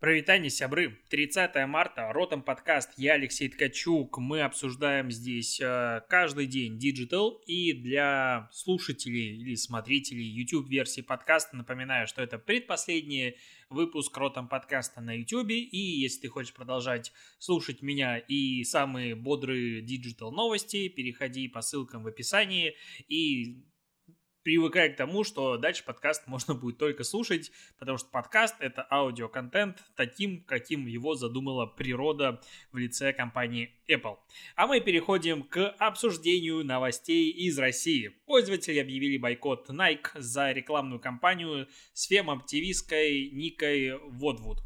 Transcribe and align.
Провитание, 0.00 0.48
сябры. 0.48 0.96
30 1.10 1.66
марта, 1.66 2.12
Ротом 2.12 2.42
подкаст, 2.42 2.90
я 2.98 3.14
Алексей 3.14 3.48
Ткачук. 3.48 4.18
Мы 4.18 4.42
обсуждаем 4.42 5.10
здесь 5.10 5.60
э, 5.60 6.02
каждый 6.08 6.46
день 6.46 6.78
Digital. 6.78 7.40
И 7.46 7.72
для 7.72 8.48
слушателей 8.52 9.36
или 9.36 9.56
смотрителей 9.56 10.22
YouTube-версии 10.22 11.00
подкаста 11.00 11.56
напоминаю, 11.56 12.06
что 12.06 12.22
это 12.22 12.38
предпоследний 12.38 13.38
выпуск 13.70 14.16
Ротом 14.16 14.46
подкаста 14.46 15.00
на 15.00 15.18
YouTube. 15.18 15.50
И 15.50 15.76
если 15.76 16.20
ты 16.20 16.28
хочешь 16.28 16.54
продолжать 16.54 17.12
слушать 17.40 17.82
меня 17.82 18.18
и 18.18 18.62
самые 18.62 19.16
бодрые 19.16 19.82
Digital 19.82 20.30
новости, 20.30 20.86
переходи 20.86 21.48
по 21.48 21.60
ссылкам 21.60 22.04
в 22.04 22.06
описании 22.06 22.76
и 23.08 23.64
привыкай 24.48 24.90
к 24.90 24.96
тому, 24.96 25.24
что 25.24 25.58
дальше 25.58 25.84
подкаст 25.84 26.22
можно 26.26 26.54
будет 26.54 26.78
только 26.78 27.04
слушать, 27.04 27.52
потому 27.78 27.98
что 27.98 28.08
подкаст— 28.08 28.54
это 28.60 28.86
аудиоконтент 28.90 29.84
таким, 29.94 30.42
каким 30.42 30.86
его 30.86 31.14
задумала 31.14 31.66
природа 31.66 32.40
в 32.72 32.78
лице 32.78 33.12
компании 33.12 33.74
Apple. 33.90 34.16
А 34.56 34.66
мы 34.66 34.80
переходим 34.80 35.42
к 35.42 35.68
обсуждению 35.78 36.64
новостей 36.64 37.30
из 37.30 37.58
России. 37.58 38.14
Пользователи 38.24 38.78
объявили 38.78 39.18
бойкот 39.18 39.68
Nike 39.68 40.08
за 40.14 40.52
рекламную 40.52 40.98
кампанию 40.98 41.68
с 41.92 42.06
фем-активисткой 42.06 43.28
Никой 43.28 43.98
Водвуд. 43.98 44.60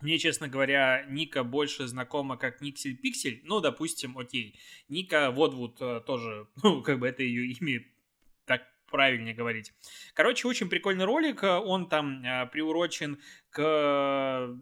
Мне, 0.00 0.16
честно 0.18 0.46
говоря, 0.46 1.04
Ника 1.08 1.42
больше 1.42 1.88
знакома 1.88 2.36
как 2.36 2.60
Никсель 2.60 2.96
Пиксель. 2.96 3.40
Ну, 3.46 3.58
допустим, 3.58 4.16
окей. 4.16 4.56
Ника 4.88 5.32
Водвуд 5.32 5.78
э, 5.80 6.02
тоже, 6.06 6.46
ну, 6.62 6.82
как 6.82 7.00
бы 7.00 7.08
это 7.08 7.24
ее 7.24 7.50
имя 7.50 7.84
правильнее 8.90 9.34
говорить. 9.34 9.72
Короче, 10.14 10.48
очень 10.48 10.68
прикольный 10.68 11.04
ролик. 11.04 11.42
Он 11.42 11.88
там 11.88 12.22
э, 12.24 12.46
приурочен 12.46 13.20
к 13.50 14.56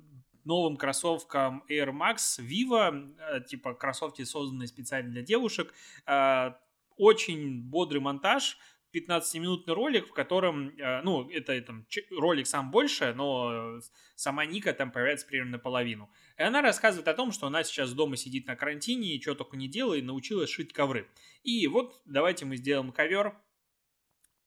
новым 0.45 0.77
кроссовкам 0.77 1.65
Air 1.69 1.91
Max 1.91 2.38
Vivo, 2.41 3.15
э, 3.18 3.40
типа 3.43 3.74
кроссовки, 3.74 4.23
созданные 4.24 4.68
специально 4.68 5.10
для 5.10 5.23
девушек. 5.23 5.73
Э, 6.07 6.52
очень 6.96 7.62
бодрый 7.62 8.01
монтаж, 8.01 8.59
15-минутный 8.95 9.74
ролик, 9.74 10.07
в 10.07 10.12
котором, 10.12 10.73
ну, 11.02 11.29
это 11.29 11.60
там, 11.62 11.84
ролик 12.16 12.46
сам 12.46 12.71
больше, 12.71 13.12
но 13.16 13.80
сама 14.15 14.46
Ника 14.46 14.73
там 14.73 14.93
появляется 14.93 15.27
примерно 15.27 15.52
наполовину. 15.52 16.09
И 16.38 16.43
она 16.45 16.62
рассказывает 16.62 17.09
о 17.09 17.15
том, 17.15 17.32
что 17.32 17.49
она 17.49 17.65
сейчас 17.65 17.93
дома 17.93 18.16
сидит 18.16 18.46
на 18.46 18.54
карантине 18.54 19.16
и 19.16 19.21
что 19.21 19.34
только 19.34 19.56
не 19.56 19.66
делает, 19.66 20.04
научилась 20.04 20.49
шить 20.49 20.73
ковры. 20.73 21.09
И 21.43 21.66
вот 21.66 22.01
давайте 22.04 22.45
мы 22.45 22.54
сделаем 22.54 22.93
ковер 22.93 23.37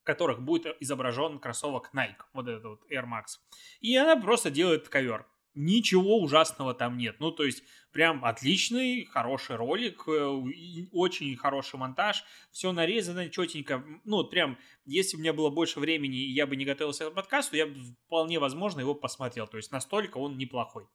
которых 0.08 0.40
будет 0.40 0.74
изображен 0.80 1.38
кроссовок 1.38 1.90
Nike, 1.94 2.24
вот 2.32 2.48
этот 2.48 2.64
вот 2.64 2.90
Air 2.90 3.04
Max. 3.04 3.36
И 3.82 3.94
она 3.94 4.16
просто 4.16 4.50
делает 4.50 4.88
ковер. 4.88 5.26
Ничего 5.54 6.18
ужасного 6.18 6.72
там 6.72 6.96
нет. 6.96 7.16
Ну, 7.20 7.30
то 7.30 7.44
есть, 7.44 7.62
прям 7.92 8.24
отличный, 8.24 9.04
хороший 9.04 9.56
ролик, 9.56 10.04
э, 10.08 10.88
очень 10.92 11.36
хороший 11.36 11.78
монтаж, 11.78 12.24
все 12.50 12.72
нарезано 12.72 13.28
четенько. 13.28 13.84
Ну, 14.04 14.24
прям, 14.24 14.56
если 14.86 15.18
у 15.18 15.20
меня 15.20 15.34
было 15.34 15.50
больше 15.50 15.78
времени, 15.78 16.16
и 16.16 16.32
я 16.32 16.46
бы 16.46 16.56
не 16.56 16.64
готовился 16.64 17.10
к 17.10 17.14
подкасту, 17.14 17.56
я 17.56 17.66
бы 17.66 17.74
вполне 18.06 18.38
возможно 18.38 18.80
его 18.80 18.94
посмотрел. 18.94 19.46
То 19.46 19.58
есть, 19.58 19.72
настолько 19.72 20.16
он 20.16 20.38
неплохой. 20.38 20.86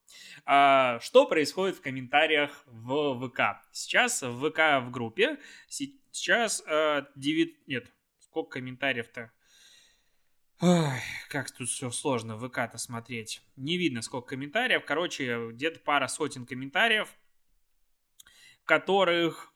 А, 0.45 0.99
что 1.01 1.27
происходит 1.27 1.75
в 1.75 1.81
комментариях 1.81 2.63
в 2.65 3.27
ВК? 3.27 3.61
Сейчас 3.71 4.23
в 4.23 4.49
ВК 4.49 4.83
в 4.83 4.89
группе, 4.89 5.37
сейчас 5.67 6.63
а, 6.65 7.05
9, 7.15 7.67
нет, 7.67 7.91
Сколько 8.33 8.53
комментариев-то? 8.53 9.31
Ой, 10.59 10.99
как 11.29 11.51
тут 11.51 11.69
все 11.69 11.91
сложно 11.91 12.35
в 12.35 12.49
ВК-то 12.49 12.79
смотреть. 12.79 13.43
Не 13.57 13.77
видно, 13.77 14.01
сколько 14.01 14.29
комментариев. 14.29 14.83
Короче, 14.85 15.51
где-то 15.51 15.79
пара 15.81 16.07
сотен 16.07 16.47
комментариев, 16.47 17.15
в 18.63 18.65
которых 18.65 19.53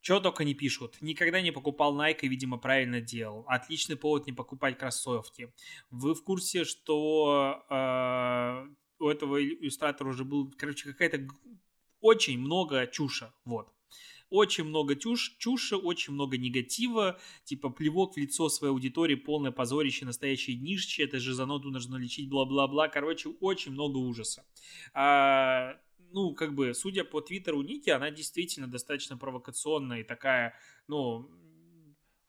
что 0.00 0.18
только 0.18 0.42
не 0.42 0.54
пишут. 0.54 1.00
Никогда 1.00 1.40
не 1.40 1.52
покупал 1.52 1.96
Nike 1.96 2.26
видимо, 2.26 2.58
правильно 2.58 3.00
делал. 3.00 3.44
Отличный 3.46 3.94
повод 3.94 4.26
не 4.26 4.32
покупать 4.32 4.76
кроссовки. 4.76 5.54
Вы 5.90 6.16
в 6.16 6.24
курсе, 6.24 6.64
что 6.64 7.64
э, 7.70 8.66
у 8.98 9.08
этого 9.08 9.40
иллюстратора 9.40 10.08
уже 10.08 10.24
был, 10.24 10.52
короче, 10.58 10.90
какая-то 10.90 11.28
очень 12.00 12.40
много 12.40 12.88
чуша. 12.88 13.32
Вот 13.44 13.72
очень 14.32 14.64
много 14.64 14.96
чушь, 14.96 15.36
чуши, 15.38 15.76
очень 15.76 16.14
много 16.14 16.38
негатива, 16.38 17.20
типа 17.44 17.68
плевок 17.68 18.14
в 18.14 18.16
лицо 18.16 18.48
своей 18.48 18.72
аудитории, 18.72 19.14
полное 19.14 19.52
позорище, 19.52 20.06
настоящее 20.06 20.56
днище, 20.56 21.04
это 21.04 21.18
же 21.18 21.34
зануду 21.34 21.70
нужно 21.70 21.96
лечить, 21.96 22.28
бла-бла-бла, 22.28 22.88
короче, 22.88 23.28
очень 23.40 23.72
много 23.72 23.98
ужаса. 23.98 24.44
А, 24.94 25.76
ну, 26.12 26.34
как 26.34 26.54
бы, 26.54 26.74
судя 26.74 27.04
по 27.04 27.20
твиттеру 27.20 27.62
Ники, 27.62 27.90
она 27.90 28.10
действительно 28.10 28.66
достаточно 28.66 29.16
провокационная 29.18 30.00
и 30.00 30.04
такая, 30.04 30.54
ну, 30.88 31.30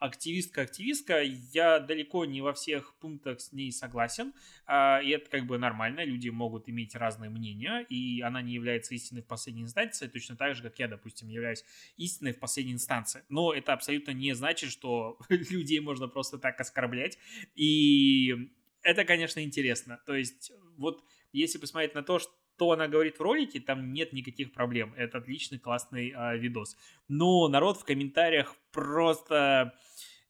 активистка-активистка, 0.03 1.21
я 1.21 1.79
далеко 1.79 2.25
не 2.25 2.41
во 2.41 2.53
всех 2.53 2.93
пунктах 2.99 3.39
с 3.39 3.53
ней 3.53 3.71
согласен, 3.71 4.33
а, 4.65 4.99
и 5.01 5.09
это 5.11 5.29
как 5.29 5.45
бы 5.47 5.57
нормально, 5.57 6.03
люди 6.03 6.27
могут 6.27 6.67
иметь 6.67 6.93
разные 6.93 7.29
мнения, 7.29 7.85
и 7.87 8.19
она 8.19 8.41
не 8.41 8.53
является 8.53 8.93
истиной 8.95 9.21
в 9.21 9.27
последней 9.27 9.61
инстанции, 9.61 10.07
точно 10.07 10.35
так 10.35 10.55
же, 10.55 10.63
как 10.63 10.77
я, 10.77 10.89
допустим, 10.89 11.29
являюсь 11.29 11.63
истиной 11.95 12.33
в 12.33 12.39
последней 12.39 12.73
инстанции. 12.73 13.23
Но 13.29 13.53
это 13.53 13.71
абсолютно 13.71 14.11
не 14.11 14.33
значит, 14.33 14.71
что 14.71 15.17
людей 15.29 15.79
можно 15.79 16.09
просто 16.09 16.37
так 16.37 16.59
оскорблять, 16.59 17.17
и 17.55 18.51
это, 18.81 19.05
конечно, 19.05 19.41
интересно. 19.41 20.01
То 20.05 20.15
есть, 20.15 20.51
вот 20.75 21.01
если 21.31 21.59
посмотреть 21.59 21.95
на 21.95 22.03
то, 22.03 22.19
что 22.19 22.33
что 22.55 22.71
она 22.71 22.87
говорит 22.87 23.17
в 23.17 23.21
ролике, 23.21 23.59
там 23.59 23.93
нет 23.93 24.13
никаких 24.13 24.53
проблем. 24.53 24.93
Это 24.95 25.17
отличный, 25.17 25.59
классный 25.59 26.13
а, 26.15 26.35
видос. 26.35 26.77
Но 27.07 27.47
народ 27.47 27.77
в 27.77 27.83
комментариях 27.83 28.55
просто... 28.71 29.73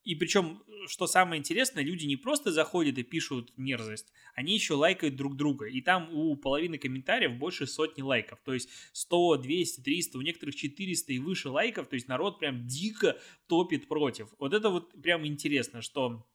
И 0.03 0.16
причем, 0.16 0.62
что 0.88 1.07
самое 1.07 1.39
интересное, 1.39 1.81
люди 1.81 2.06
не 2.06 2.17
просто 2.17 2.51
заходят 2.51 2.97
и 2.97 3.03
пишут 3.03 3.53
мерзость, 3.56 4.12
они 4.35 4.53
еще 4.53 4.73
лайкают 4.73 5.16
друг 5.16 5.38
друга. 5.38 5.67
И 5.67 5.79
там 5.79 6.09
у 6.12 6.35
половины 6.35 6.78
комментариев 6.78 7.38
больше 7.38 7.67
сотни 7.67 8.01
лайков. 8.01 8.39
То 8.44 8.53
есть 8.53 8.69
100, 8.91 9.38
200, 9.38 9.81
300, 9.81 10.17
у 10.17 10.22
некоторых 10.22 10.56
400 10.56 11.13
и 11.13 11.19
выше 11.19 11.50
лайков. 11.50 11.88
То 11.88 11.94
есть 11.94 12.09
народ 12.09 12.39
прям 12.39 12.67
дико 12.67 13.17
топит 13.47 13.88
против. 13.88 14.28
Вот 14.39 14.53
это 14.53 14.69
вот 14.69 14.91
прям 15.01 15.25
интересно, 15.25 15.81
что 15.81 16.25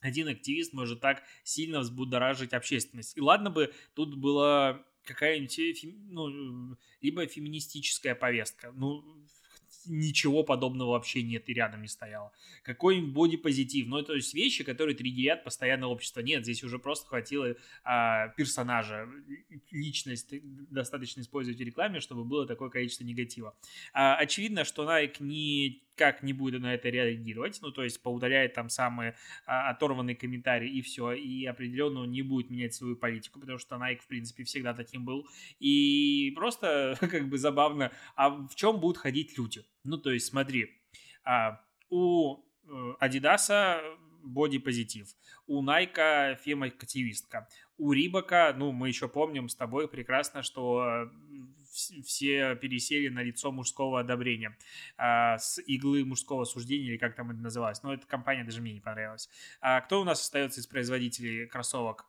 один 0.00 0.26
активист 0.26 0.72
может 0.72 1.00
так 1.00 1.22
сильно 1.44 1.80
взбудоражить 1.80 2.52
общественность. 2.52 3.16
И 3.16 3.20
ладно 3.20 3.50
бы 3.50 3.72
тут 3.94 4.16
было 4.16 4.84
какая-нибудь, 5.04 5.58
э, 5.58 5.88
ну, 6.08 6.76
либо 7.00 7.26
феминистическая 7.26 8.14
повестка. 8.14 8.72
Ну, 8.72 9.04
ничего 9.86 10.42
подобного 10.42 10.90
вообще 10.90 11.22
нет 11.22 11.48
и 11.48 11.54
рядом 11.54 11.82
не 11.82 11.88
стояло. 11.88 12.32
Какой-нибудь 12.62 13.12
бодипозитив. 13.12 13.86
Ну, 13.88 13.98
это 13.98 14.14
есть 14.14 14.34
вещи, 14.34 14.64
которые 14.64 14.96
триггерят 14.96 15.44
постоянно 15.44 15.88
общество. 15.88 16.20
Нет, 16.20 16.44
здесь 16.44 16.62
уже 16.64 16.78
просто 16.78 17.06
хватило 17.08 17.56
а, 17.84 18.28
персонажа, 18.28 19.08
личность 19.70 20.34
достаточно 20.70 21.20
использовать 21.20 21.58
в 21.58 21.62
рекламе, 21.62 22.00
чтобы 22.00 22.24
было 22.24 22.46
такое 22.46 22.70
количество 22.70 23.04
негатива. 23.04 23.56
А, 23.92 24.16
очевидно, 24.16 24.64
что 24.64 24.84
Nike 24.84 25.16
не 25.20 25.82
как 25.96 26.22
не 26.22 26.32
будет 26.32 26.62
на 26.62 26.74
это 26.74 26.88
реагировать, 26.88 27.58
ну, 27.62 27.70
то 27.70 27.82
есть 27.82 28.02
поудаляет 28.02 28.54
там 28.54 28.68
самые 28.68 29.16
а, 29.46 29.70
оторванные 29.70 30.16
комментарии 30.16 30.70
и 30.70 30.82
все, 30.82 31.12
и 31.12 31.44
определенно 31.46 32.04
не 32.04 32.22
будет 32.22 32.50
менять 32.50 32.74
свою 32.74 32.96
политику, 32.96 33.40
потому 33.40 33.58
что 33.58 33.76
Nike, 33.76 34.00
в 34.00 34.06
принципе, 34.06 34.44
всегда 34.44 34.74
таким 34.74 35.04
был, 35.04 35.26
и 35.58 36.32
просто 36.34 36.96
как 37.00 37.28
бы 37.28 37.38
забавно, 37.38 37.92
а 38.16 38.30
в 38.30 38.54
чем 38.54 38.80
будут 38.80 38.98
ходить 38.98 39.36
люди? 39.36 39.64
Ну, 39.84 39.98
то 39.98 40.10
есть 40.10 40.26
смотри, 40.26 40.70
а, 41.24 41.60
у 41.90 42.42
Адидаса 43.00 43.82
боди-позитив. 44.22 45.08
У 45.46 45.62
Найка 45.62 46.38
фема-активистка. 46.42 47.48
У 47.76 47.92
Рибака, 47.92 48.54
ну, 48.56 48.72
мы 48.72 48.88
еще 48.88 49.08
помним 49.08 49.48
с 49.48 49.56
тобой 49.56 49.88
прекрасно, 49.88 50.42
что 50.42 51.10
все 51.72 52.54
пересели 52.56 53.08
на 53.08 53.22
лицо 53.22 53.50
мужского 53.50 54.00
одобрения 54.00 54.56
а, 54.96 55.38
с 55.38 55.58
иглы 55.58 56.04
мужского 56.04 56.44
суждения, 56.44 56.88
или 56.88 56.96
как 56.98 57.14
там 57.14 57.30
это 57.30 57.40
называлось. 57.40 57.82
Но 57.82 57.94
эта 57.94 58.06
компания 58.06 58.44
даже 58.44 58.60
мне 58.60 58.74
не 58.74 58.80
понравилась. 58.80 59.28
А 59.60 59.80
кто 59.80 60.00
у 60.00 60.04
нас 60.04 60.20
остается 60.20 60.60
из 60.60 60.66
производителей 60.66 61.46
кроссовок? 61.46 62.06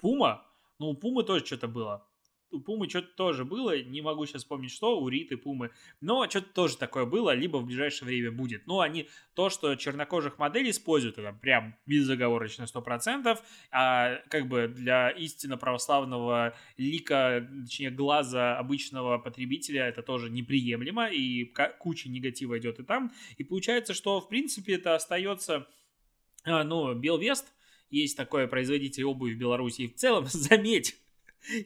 Пума? 0.00 0.46
Ну, 0.78 0.90
у 0.90 0.94
Пумы 0.94 1.22
тоже 1.22 1.44
что-то 1.46 1.68
было 1.68 2.06
у 2.54 2.60
Пумы 2.60 2.88
что-то 2.88 3.08
тоже 3.16 3.44
было, 3.44 3.80
не 3.82 4.00
могу 4.00 4.26
сейчас 4.26 4.42
вспомнить 4.42 4.70
что, 4.70 5.00
у 5.00 5.08
Риты, 5.08 5.36
Пумы, 5.36 5.70
но 6.00 6.28
что-то 6.28 6.52
тоже 6.52 6.76
такое 6.76 7.04
было, 7.04 7.34
либо 7.34 7.58
в 7.58 7.66
ближайшее 7.66 8.06
время 8.06 8.32
будет. 8.32 8.66
Ну, 8.66 8.80
они, 8.80 9.08
то, 9.34 9.50
что 9.50 9.74
чернокожих 9.74 10.38
моделей 10.38 10.70
используют, 10.70 11.18
это 11.18 11.32
прям 11.32 11.76
безоговорочно 11.86 12.64
100%, 12.64 13.38
а 13.70 14.16
как 14.28 14.48
бы 14.48 14.68
для 14.68 15.10
истинно 15.10 15.56
православного 15.56 16.56
лика, 16.76 17.48
точнее, 17.64 17.90
глаза 17.90 18.58
обычного 18.58 19.18
потребителя 19.18 19.86
это 19.86 20.02
тоже 20.02 20.30
неприемлемо, 20.30 21.08
и 21.08 21.52
куча 21.78 22.08
негатива 22.08 22.58
идет 22.58 22.78
и 22.78 22.84
там, 22.84 23.12
и 23.36 23.44
получается, 23.44 23.94
что, 23.94 24.20
в 24.20 24.28
принципе, 24.28 24.74
это 24.74 24.94
остается, 24.94 25.66
а, 26.44 26.64
ну, 26.64 26.94
Белвест, 26.94 27.52
есть 27.90 28.16
такой 28.16 28.48
производитель 28.48 29.04
обуви 29.04 29.34
в 29.34 29.38
Беларуси. 29.38 29.82
И 29.82 29.88
в 29.88 29.94
целом, 29.94 30.26
заметь, 30.30 30.96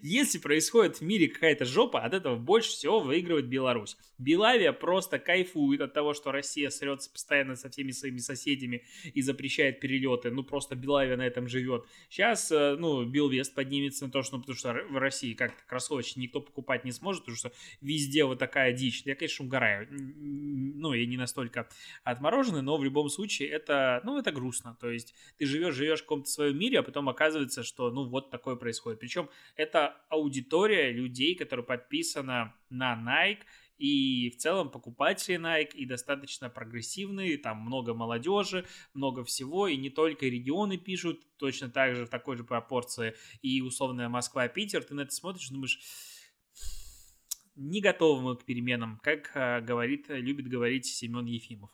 если 0.03 0.39
происходит 0.39 0.97
в 0.97 1.03
мире 1.03 1.29
какая-то 1.29 1.65
жопа, 1.65 2.01
от 2.01 2.15
этого 2.15 2.37
больше 2.37 2.71
всего 2.71 3.01
выигрывает 3.01 3.47
Беларусь. 3.47 3.97
Белавия 4.19 4.73
просто 4.73 5.19
кайфует 5.19 5.81
от 5.81 5.93
того, 5.93 6.15
что 6.15 6.33
Россия 6.33 6.71
срется 6.71 7.11
постоянно 7.11 7.55
со 7.57 7.71
всеми 7.71 7.93
своими 7.93 8.19
соседями 8.19 8.85
и 9.15 9.23
запрещает 9.23 9.81
перелеты. 9.81 10.31
Ну, 10.31 10.43
просто 10.43 10.75
Белавия 10.75 11.17
на 11.17 11.27
этом 11.27 11.49
живет. 11.49 11.85
Сейчас, 12.09 12.51
э, 12.51 12.77
ну, 12.77 13.05
Белвест 13.05 13.55
поднимется 13.55 14.07
на 14.07 14.11
то, 14.11 14.23
что, 14.23 14.37
ну, 14.37 14.43
потому 14.43 14.59
что 14.59 14.73
в 14.91 14.99
России 14.99 15.35
как-то 15.35 15.63
кроссовочки 15.67 16.19
никто 16.19 16.41
покупать 16.41 16.85
не 16.85 16.93
сможет, 16.93 17.23
потому 17.23 17.37
что 17.37 17.53
везде 17.81 18.25
вот 18.25 18.39
такая 18.39 18.73
дичь. 18.73 19.03
Я, 19.05 19.15
конечно, 19.15 19.45
угораю. 19.45 19.87
Ну, 19.91 20.93
я 20.93 21.07
не 21.07 21.17
настолько 21.17 21.69
отмороженный, 22.03 22.63
но 22.63 22.77
в 22.77 22.85
любом 22.85 23.09
случае 23.09 23.49
это, 23.51 24.01
ну, 24.05 24.19
это 24.19 24.33
грустно. 24.33 24.77
То 24.81 24.91
есть 24.91 25.15
ты 25.39 25.47
живешь, 25.47 25.75
живешь 25.75 26.01
в 26.01 26.03
каком-то 26.03 26.29
своем 26.29 26.59
мире, 26.59 26.81
а 26.81 26.83
потом 26.83 27.09
оказывается, 27.09 27.63
что, 27.63 27.91
ну, 27.91 28.05
вот 28.09 28.31
такое 28.31 28.57
происходит. 28.57 28.99
Причем 28.99 29.29
это 29.55 29.68
аудитория 29.75 30.93
людей, 30.93 31.35
которая 31.35 31.65
подписана 31.65 32.55
на 32.71 32.95
Nike, 32.95 33.43
и 33.79 34.31
в 34.31 34.37
целом 34.37 34.71
покупатели 34.71 35.39
Nike 35.39 35.75
и 35.75 35.87
достаточно 35.87 36.51
прогрессивные, 36.51 37.39
там 37.39 37.59
много 37.59 37.95
молодежи, 37.95 38.67
много 38.93 39.25
всего, 39.25 39.69
и 39.69 39.77
не 39.77 39.89
только 39.89 40.27
регионы 40.27 40.77
пишут, 40.77 41.21
точно 41.37 41.71
так 41.71 41.95
же 41.95 42.07
в 42.07 42.11
такой 42.11 42.37
же 42.37 42.45
пропорции 42.45 43.15
и 43.41 43.63
условная 43.63 44.09
Москва, 44.09 44.49
Питер, 44.49 44.83
ты 44.83 44.95
на 44.95 45.03
это 45.03 45.15
смотришь 45.15 45.49
думаешь, 45.51 45.81
не 47.55 47.81
готовы 47.81 48.23
мы 48.23 48.37
к 48.37 48.45
переменам, 48.45 49.01
как 49.03 49.33
э, 49.35 49.61
говорит, 49.61 50.07
любит 50.09 50.49
говорить 50.49 50.87
Семен 50.87 51.27
Ефимов. 51.27 51.71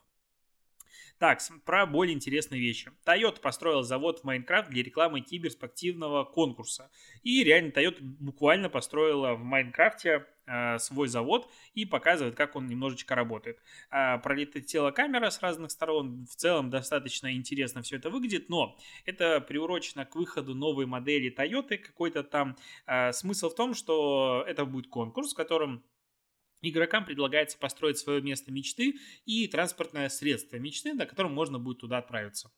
Так, 1.17 1.39
про 1.63 1.85
более 1.85 2.13
интересные 2.13 2.59
вещи. 2.59 2.91
Toyota 3.05 3.39
построил 3.39 3.83
завод 3.83 4.19
в 4.19 4.23
Майнкрафт 4.25 4.69
для 4.69 4.83
рекламы 4.83 5.21
киберспортивного 5.21 6.25
конкурса. 6.25 6.91
И 7.23 7.41
реально 7.43 7.69
Toyota 7.69 7.99
буквально 8.01 8.69
построила 8.69 9.33
в 9.35 9.43
Майнкрафте 9.43 10.25
э, 10.45 10.77
свой 10.77 11.07
завод 11.07 11.49
и 11.73 11.85
показывает, 11.85 12.35
как 12.35 12.57
он 12.57 12.67
немножечко 12.67 13.15
работает. 13.15 13.59
Э, 13.91 14.17
пролетела 14.17 14.91
камера 14.91 15.29
с 15.29 15.41
разных 15.41 15.71
сторон. 15.71 16.25
В 16.25 16.35
целом 16.35 16.69
достаточно 16.69 17.33
интересно 17.33 17.81
все 17.81 17.95
это 17.95 18.09
выглядит, 18.09 18.49
но 18.49 18.77
это 19.05 19.39
приурочено 19.39 20.03
к 20.05 20.15
выходу 20.15 20.53
новой 20.53 20.85
модели 20.85 21.33
Toyota 21.33 21.77
какой-то 21.77 22.23
там. 22.23 22.57
Э, 22.87 23.13
смысл 23.13 23.49
в 23.49 23.55
том, 23.55 23.73
что 23.73 24.43
это 24.45 24.65
будет 24.65 24.89
конкурс, 24.89 25.31
в 25.31 25.37
котором 25.37 25.81
Игрокам 26.69 27.05
предлагается 27.05 27.57
построить 27.57 27.97
свое 27.97 28.21
место 28.21 28.51
мечты 28.51 28.99
и 29.25 29.47
транспортное 29.47 30.09
средство 30.09 30.57
мечты, 30.57 30.93
на 30.93 31.05
котором 31.05 31.33
можно 31.33 31.59
будет 31.59 31.79
туда 31.79 31.97
отправиться. 31.97 32.51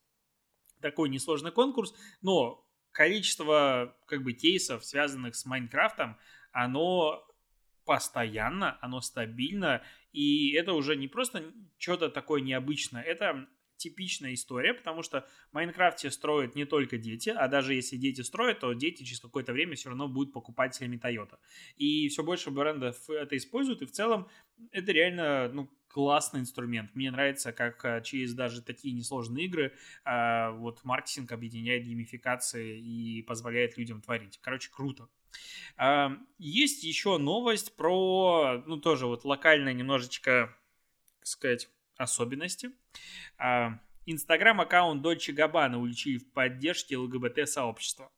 Такой 0.82 1.10
несложный 1.10 1.52
конкурс, 1.52 1.94
но 2.22 2.66
количество 2.92 3.96
как 4.06 4.24
бы 4.24 4.34
кейсов, 4.34 4.86
связанных 4.86 5.36
с 5.36 5.46
Майнкрафтом, 5.46 6.18
оно 6.52 7.24
постоянно, 7.86 8.78
оно 8.82 9.02
стабильно, 9.02 9.84
и 10.12 10.52
это 10.52 10.74
уже 10.74 10.96
не 10.96 11.08
просто 11.08 11.54
что-то 11.78 12.10
такое 12.10 12.42
необычное, 12.42 13.02
это 13.02 13.48
типичная 13.78 14.34
история, 14.34 14.74
потому 14.74 15.04
что 15.04 15.28
в 15.52 15.54
Майнкрафте 15.54 16.12
строят 16.12 16.56
не 16.56 16.66
только 16.66 16.98
дети, 16.98 17.30
а 17.30 17.48
даже 17.48 17.74
если 17.74 17.96
дети 17.96 18.22
строят, 18.22 18.60
то 18.60 18.74
дети 18.74 19.04
через 19.04 19.20
какое-то 19.20 19.54
время 19.54 19.76
все 19.76 19.90
равно 19.90 20.08
будут 20.08 20.34
покупателями 20.34 20.98
Toyota. 20.98 21.38
И 21.76 22.10
все 22.10 22.24
больше 22.24 22.52
брендов 22.52 23.10
это 23.10 23.38
используют, 23.38 23.82
и 23.82 23.86
в 23.86 23.92
целом 23.92 24.28
это 24.72 24.92
реально 24.92 25.50
ну, 25.54 25.70
классный 25.88 26.42
инструмент. 26.42 26.94
Мне 26.96 27.12
нравится, 27.12 27.52
как 27.52 27.84
а, 27.86 28.02
через 28.02 28.34
даже 28.34 28.62
такие 28.62 28.94
несложные 28.94 29.46
игры 29.46 29.74
а, 30.04 30.52
вот 30.52 30.84
маркетинг 30.84 31.32
объединяет 31.32 31.86
геймификации 31.86 32.80
и 32.80 33.22
позволяет 33.24 33.78
людям 33.78 34.02
творить. 34.02 34.40
Короче, 34.42 34.70
круто. 34.72 35.10
А, 35.76 36.18
есть 36.38 36.84
еще 36.84 37.18
новость 37.18 37.76
про, 37.76 38.64
ну, 38.66 38.78
тоже 38.78 39.08
вот 39.08 39.26
локальная 39.26 39.74
немножечко, 39.74 40.56
так 41.20 41.28
сказать, 41.28 41.70
особенности. 41.98 42.72
А, 43.38 43.80
Инстаграм-аккаунт 44.10 45.02
Дольче 45.02 45.34
Габбана 45.34 45.80
уличили 45.80 46.18
в 46.18 46.32
поддержке 46.32 46.96
ЛГБТ-сообщества. 46.96 48.10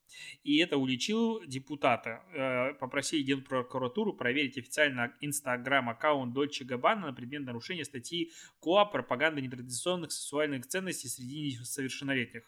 И 0.43 0.57
это 0.57 0.77
уличил 0.77 1.43
депутата. 1.45 2.21
Э, 2.31 2.73
попросили 2.75 3.23
Генпрокуратуру 3.23 4.13
проверить 4.13 4.57
официально 4.59 5.15
Инстаграм-аккаунт 5.19 6.31
Дольче 6.31 6.63
Габбана 6.63 7.07
на 7.07 7.13
предмет 7.13 7.41
нарушения 7.41 7.85
статьи 7.85 8.31
КоАП 8.59 8.85
«Пропаганда 8.85 9.41
нетрадиционных 9.41 10.11
сексуальных 10.11 10.67
ценностей 10.67 11.07
среди 11.07 11.57
несовершеннолетних». 11.59 12.43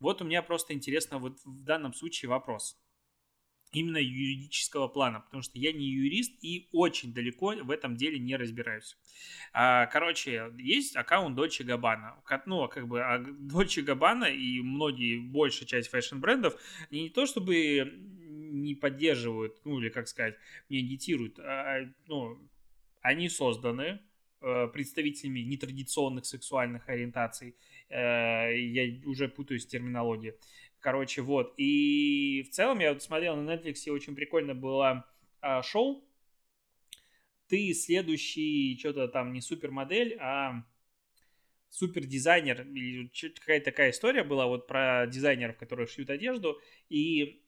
Вот 0.00 0.20
у 0.20 0.24
меня 0.24 0.42
просто 0.42 0.74
интересно 0.74 1.18
вот 1.18 1.38
в 1.44 1.62
данном 1.62 1.94
случае 1.94 2.28
вопрос 2.28 2.76
именно 3.72 3.98
юридического 3.98 4.88
плана, 4.88 5.20
потому 5.20 5.42
что 5.42 5.58
я 5.58 5.72
не 5.72 5.86
юрист 5.86 6.32
и 6.42 6.68
очень 6.72 7.12
далеко 7.12 7.54
в 7.62 7.70
этом 7.70 7.96
деле 7.96 8.18
не 8.18 8.36
разбираюсь. 8.36 8.96
А, 9.52 9.86
короче, 9.86 10.52
есть 10.58 10.96
аккаунт 10.96 11.38
Dolce 11.38 11.64
Gabbana. 11.64 12.14
Ну, 12.46 12.62
а 12.62 12.68
как 12.68 12.88
бы 12.88 13.02
а 13.02 13.18
Dolce 13.18 13.84
Gabbana 13.84 14.32
и 14.34 14.60
многие, 14.62 15.18
большая 15.18 15.66
часть 15.66 15.88
фэшн-брендов, 15.88 16.58
не 16.90 17.10
то 17.10 17.26
чтобы 17.26 17.92
не 18.50 18.74
поддерживают, 18.74 19.60
ну, 19.64 19.80
или, 19.80 19.90
как 19.90 20.08
сказать, 20.08 20.36
не 20.68 20.78
агитируют, 20.78 21.38
а, 21.38 21.80
ну, 22.06 22.38
они 23.02 23.28
созданы 23.28 24.00
э, 24.40 24.68
представителями 24.68 25.40
нетрадиционных 25.40 26.26
сексуальных 26.26 26.88
ориентаций. 26.88 27.56
Э, 27.88 28.54
я 28.56 29.00
уже 29.06 29.28
путаюсь 29.28 29.66
в 29.66 29.68
терминологии. 29.68 30.34
Короче, 30.80 31.22
вот. 31.22 31.54
И 31.56 32.46
в 32.48 32.54
целом 32.54 32.78
я 32.78 32.92
вот 32.92 33.02
смотрел 33.02 33.36
на 33.36 33.54
Netflix, 33.54 33.90
очень 33.90 34.14
прикольно 34.14 34.54
было 34.54 35.04
а, 35.40 35.62
шоу. 35.62 36.04
Ты 37.48 37.72
следующий, 37.74 38.76
что-то 38.78 39.08
там 39.08 39.32
не 39.32 39.40
супермодель, 39.40 40.16
а 40.20 40.64
супер 41.70 42.04
дизайнер 42.04 42.62
или 42.62 43.10
какая-то 43.38 43.66
такая 43.66 43.90
история 43.90 44.22
была 44.22 44.46
вот 44.46 44.66
про 44.66 45.06
дизайнеров, 45.06 45.56
которые 45.56 45.86
шьют 45.86 46.10
одежду, 46.10 46.60
и 46.88 47.42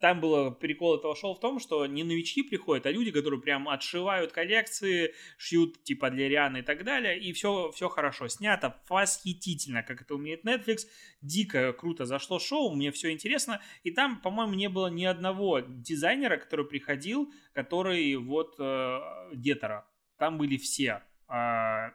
там 0.00 0.20
было 0.20 0.50
прикол 0.50 0.98
этого 0.98 1.16
шоу 1.16 1.34
в 1.34 1.40
том, 1.40 1.58
что 1.58 1.86
не 1.86 2.04
новички 2.04 2.42
приходят, 2.42 2.86
а 2.86 2.90
люди, 2.90 3.10
которые 3.10 3.40
прям 3.40 3.68
отшивают 3.68 4.32
коллекции, 4.32 5.14
шьют 5.36 5.82
типа 5.82 6.10
для 6.10 6.28
Рианы 6.28 6.58
и 6.58 6.62
так 6.62 6.84
далее, 6.84 7.18
и 7.18 7.32
все, 7.32 7.70
все 7.72 7.88
хорошо. 7.88 8.28
Снято 8.28 8.80
восхитительно, 8.88 9.82
как 9.82 10.02
это 10.02 10.14
умеет 10.14 10.44
Netflix. 10.44 10.86
Дико 11.22 11.72
круто 11.72 12.04
зашло 12.04 12.38
шоу, 12.38 12.74
мне 12.74 12.92
все 12.92 13.10
интересно. 13.10 13.60
И 13.82 13.90
там, 13.90 14.20
по-моему, 14.20 14.54
не 14.54 14.68
было 14.68 14.88
ни 14.88 15.04
одного 15.04 15.60
дизайнера, 15.60 16.36
который 16.36 16.66
приходил, 16.66 17.32
который 17.52 18.14
вот 18.16 18.56
э, 18.58 19.00
гетера. 19.34 19.86
Там 20.18 20.38
были 20.38 20.56
все. 20.56 21.02
Э, 21.28 21.90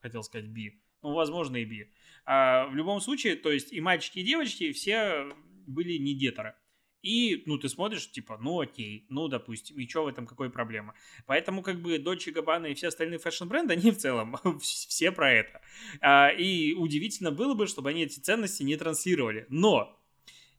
хотел 0.00 0.22
сказать 0.22 0.48
би. 0.48 0.80
Ну, 1.02 1.14
возможно, 1.14 1.56
и 1.56 1.64
би. 1.64 1.90
А, 2.24 2.66
в 2.66 2.74
любом 2.74 3.00
случае, 3.00 3.36
то 3.36 3.50
есть 3.50 3.72
и 3.72 3.80
мальчики, 3.80 4.18
и 4.18 4.24
девочки 4.24 4.72
все 4.72 5.32
были 5.66 5.96
не 5.98 6.14
гетеры. 6.14 6.54
И, 7.02 7.44
ну, 7.46 7.58
ты 7.58 7.68
смотришь, 7.68 8.10
типа, 8.10 8.38
ну, 8.40 8.60
окей, 8.60 9.06
ну, 9.08 9.28
допустим, 9.28 9.76
и 9.78 9.88
что 9.88 10.04
в 10.04 10.08
этом, 10.08 10.26
какой 10.26 10.50
проблема? 10.50 10.94
Поэтому, 11.26 11.62
как 11.62 11.80
бы, 11.80 11.96
Dolce 11.96 12.32
Gabbana 12.32 12.70
и 12.70 12.74
все 12.74 12.88
остальные 12.88 13.18
фэшн-бренды, 13.18 13.72
они 13.74 13.90
в 13.90 13.98
целом 13.98 14.36
все 14.60 15.12
про 15.12 15.32
это. 15.32 15.60
А, 16.00 16.28
и 16.30 16.74
удивительно 16.74 17.30
было 17.30 17.54
бы, 17.54 17.66
чтобы 17.66 17.90
они 17.90 18.02
эти 18.02 18.18
ценности 18.18 18.62
не 18.62 18.76
транслировали. 18.76 19.46
Но 19.48 19.96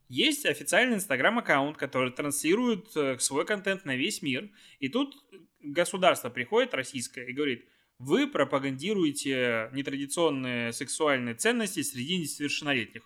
есть 0.07 0.45
официальный 0.45 0.95
инстаграм-аккаунт, 0.95 1.77
который 1.77 2.11
транслирует 2.11 2.95
э, 2.95 3.19
свой 3.19 3.45
контент 3.45 3.85
на 3.85 3.95
весь 3.95 4.21
мир. 4.21 4.49
И 4.79 4.89
тут 4.89 5.15
государство 5.61 6.29
приходит, 6.29 6.73
российское, 6.73 7.27
и 7.27 7.33
говорит, 7.33 7.67
вы 7.99 8.27
пропагандируете 8.27 9.69
нетрадиционные 9.73 10.71
сексуальные 10.71 11.35
ценности 11.35 11.83
среди 11.83 12.17
несовершеннолетних. 12.17 13.03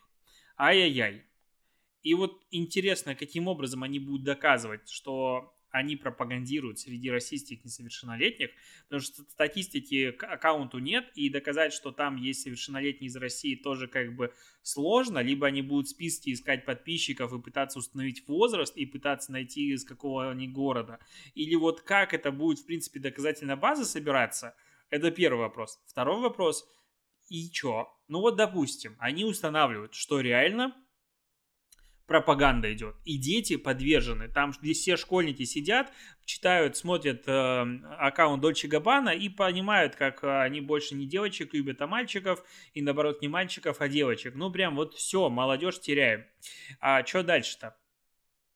Ай-яй-яй. 0.58 1.24
И 2.04 2.14
вот 2.14 2.46
интересно, 2.52 3.16
каким 3.16 3.48
образом 3.48 3.84
они 3.84 4.00
будут 4.00 4.24
доказывать, 4.24 4.90
что 4.90 5.54
они 5.74 5.96
пропагандируют 5.96 6.78
среди 6.78 7.10
российских 7.10 7.66
несовершеннолетних, 7.66 8.52
потому 8.84 9.02
что 9.02 9.24
статистики 9.24 10.12
к 10.12 10.24
аккаунту 10.24 10.78
нет, 10.78 11.10
и 11.16 11.30
доказать, 11.30 11.74
что 11.74 11.92
там 11.92 12.16
есть 12.16 12.44
совершеннолетние 12.44 13.08
из 13.08 13.16
России, 13.16 13.56
тоже 13.56 13.88
как 13.88 14.16
бы 14.16 14.32
сложно, 14.62 15.18
либо 15.18 15.48
они 15.48 15.64
будут 15.64 15.90
списки 15.90 16.32
искать 16.32 16.64
подписчиков 16.64 17.34
и 17.34 17.42
пытаться 17.42 17.80
установить 17.80 18.28
возраст, 18.28 18.78
и 18.78 18.86
пытаться 18.86 19.32
найти 19.32 19.74
из 19.74 19.84
какого 19.84 20.30
они 20.30 20.48
города, 20.48 21.00
или 21.34 21.56
вот 21.56 21.82
как 21.82 22.14
это 22.14 22.32
будет, 22.32 22.60
в 22.60 22.68
принципе, 22.68 23.00
доказательная 23.00 23.56
база 23.56 23.84
собираться, 23.84 24.56
это 24.92 25.10
первый 25.10 25.40
вопрос. 25.40 25.82
Второй 25.88 26.22
вопрос, 26.22 26.70
и 27.30 27.50
чё? 27.50 27.88
Ну 28.08 28.20
вот, 28.20 28.36
допустим, 28.36 28.96
они 29.00 29.26
устанавливают, 29.26 29.96
что 29.96 30.20
реально 30.20 30.76
пропаганда 32.08 32.72
идет. 32.74 32.96
И 33.06 33.18
дети 33.18 33.56
подвержены. 33.56 34.28
Там 34.28 34.54
здесь 34.54 34.80
все 34.80 34.98
школьники 34.98 35.44
сидят, 35.44 35.92
читают, 36.26 36.76
смотрят 36.76 37.24
э, 37.28 37.32
аккаунт 37.98 38.42
Дольче 38.42 38.68
Габбана 38.68 39.10
и 39.10 39.30
понимают, 39.30 39.96
как 39.96 40.24
э, 40.24 40.42
они 40.42 40.62
больше 40.62 40.96
не 40.96 41.06
девочек 41.06 41.54
любят, 41.54 41.82
а 41.82 41.88
мальчиков, 41.88 42.44
и 42.74 42.82
наоборот 42.82 43.22
не 43.22 43.28
мальчиков, 43.28 43.80
а 43.80 43.88
девочек. 43.88 44.36
Ну, 44.36 44.52
прям 44.52 44.76
вот 44.76 44.96
все, 44.96 45.30
молодежь 45.30 45.80
теряем. 45.80 46.26
А 46.80 47.06
что 47.06 47.24
дальше-то? 47.24 47.78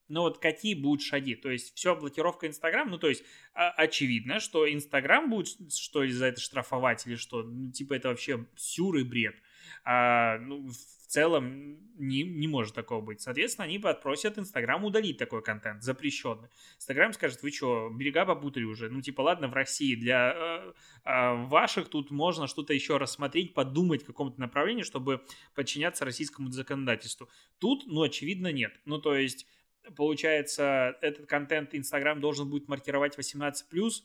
Ну 0.09 0.21
вот 0.21 0.37
какие 0.39 0.73
будут 0.73 1.01
шаги? 1.01 1.35
То 1.35 1.49
есть 1.49 1.75
все 1.75 1.95
блокировка 1.95 2.47
Инстаграм, 2.47 2.89
ну 2.89 2.97
то 2.97 3.09
есть 3.09 3.23
а, 3.53 3.71
очевидно, 3.71 4.39
что 4.39 4.71
Инстаграм 4.71 5.29
будет 5.29 5.73
что 5.73 6.03
ли 6.03 6.11
за 6.11 6.27
это 6.27 6.39
штрафовать 6.39 7.05
или 7.05 7.15
что? 7.15 7.43
Ну, 7.43 7.71
типа 7.71 7.95
это 7.95 8.09
вообще 8.09 8.45
сюр 8.55 8.97
и 8.97 9.03
бред. 9.03 9.35
А, 9.83 10.37
ну, 10.39 10.67
в 10.67 11.07
целом 11.07 11.77
не, 11.97 12.23
не 12.23 12.47
может 12.47 12.75
такого 12.75 13.01
быть. 13.01 13.21
Соответственно, 13.21 13.65
они 13.65 13.79
попросят 13.79 14.37
Инстаграм 14.37 14.83
удалить 14.83 15.17
такой 15.17 15.41
контент, 15.41 15.83
запрещенный. 15.83 16.49
Инстаграм 16.75 17.13
скажет, 17.13 17.41
вы 17.41 17.51
что, 17.51 17.89
берега 17.89 18.25
попутали 18.25 18.63
уже? 18.63 18.89
Ну, 18.89 19.01
типа, 19.01 19.21
ладно, 19.21 19.47
в 19.47 19.53
России 19.53 19.95
для 19.95 20.33
э, 20.35 20.73
э, 21.05 21.45
ваших 21.45 21.89
тут 21.89 22.11
можно 22.11 22.47
что-то 22.47 22.73
еще 22.73 22.97
рассмотреть, 22.97 23.53
подумать 23.53 24.03
в 24.03 24.05
каком-то 24.05 24.39
направлении, 24.39 24.83
чтобы 24.83 25.21
подчиняться 25.55 26.05
российскому 26.05 26.51
законодательству. 26.51 27.29
Тут, 27.57 27.87
ну, 27.87 28.01
очевидно, 28.03 28.51
нет. 28.51 28.73
Ну, 28.85 28.99
то 28.99 29.15
есть 29.15 29.47
получается, 29.95 30.97
этот 31.01 31.27
контент 31.27 31.73
Инстаграм 31.73 32.19
должен 32.19 32.49
будет 32.49 32.67
маркировать 32.67 33.17
18+, 33.17 33.53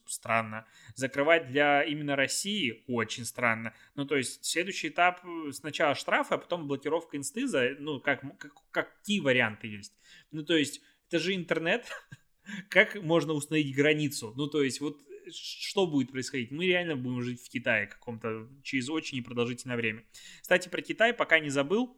странно. 0.07 0.67
Закрывать 0.95 1.49
для 1.49 1.83
именно 1.83 2.17
России 2.17 2.85
очень 2.87 3.25
странно. 3.25 3.75
Ну, 3.95 4.05
то 4.05 4.17
есть, 4.17 4.45
следующий 4.45 4.89
этап 4.89 5.25
э, 5.25 5.53
сначала 5.53 5.95
штрафы, 5.95 6.35
а 6.35 6.39
потом 6.39 6.69
блокировка 6.69 7.17
инсты 7.17 7.47
за, 7.47 7.77
ну, 7.79 8.01
как, 8.01 8.23
как, 8.39 8.53
какие 8.71 9.21
варианты 9.21 9.67
есть. 9.67 9.93
Ну, 10.31 10.45
то 10.45 10.57
есть, 10.57 10.81
это 11.09 11.19
же 11.19 11.35
интернет, 11.35 11.87
как 12.69 12.95
можно 13.03 13.33
установить 13.33 13.75
границу? 13.75 14.33
Ну, 14.37 14.47
то 14.47 14.63
есть, 14.63 14.81
вот 14.81 15.01
что 15.31 15.87
будет 15.87 16.11
происходить? 16.11 16.51
Мы 16.51 16.67
реально 16.67 16.97
будем 16.97 17.23
жить 17.23 17.43
в 17.43 17.49
Китае 17.49 17.87
каком-то 17.87 18.49
через 18.63 18.89
очень 18.89 19.19
непродолжительное 19.19 19.77
время. 19.77 20.05
Кстати, 20.41 20.69
про 20.69 20.83
Китай 20.83 21.13
пока 21.13 21.39
не 21.39 21.51
забыл 21.51 21.97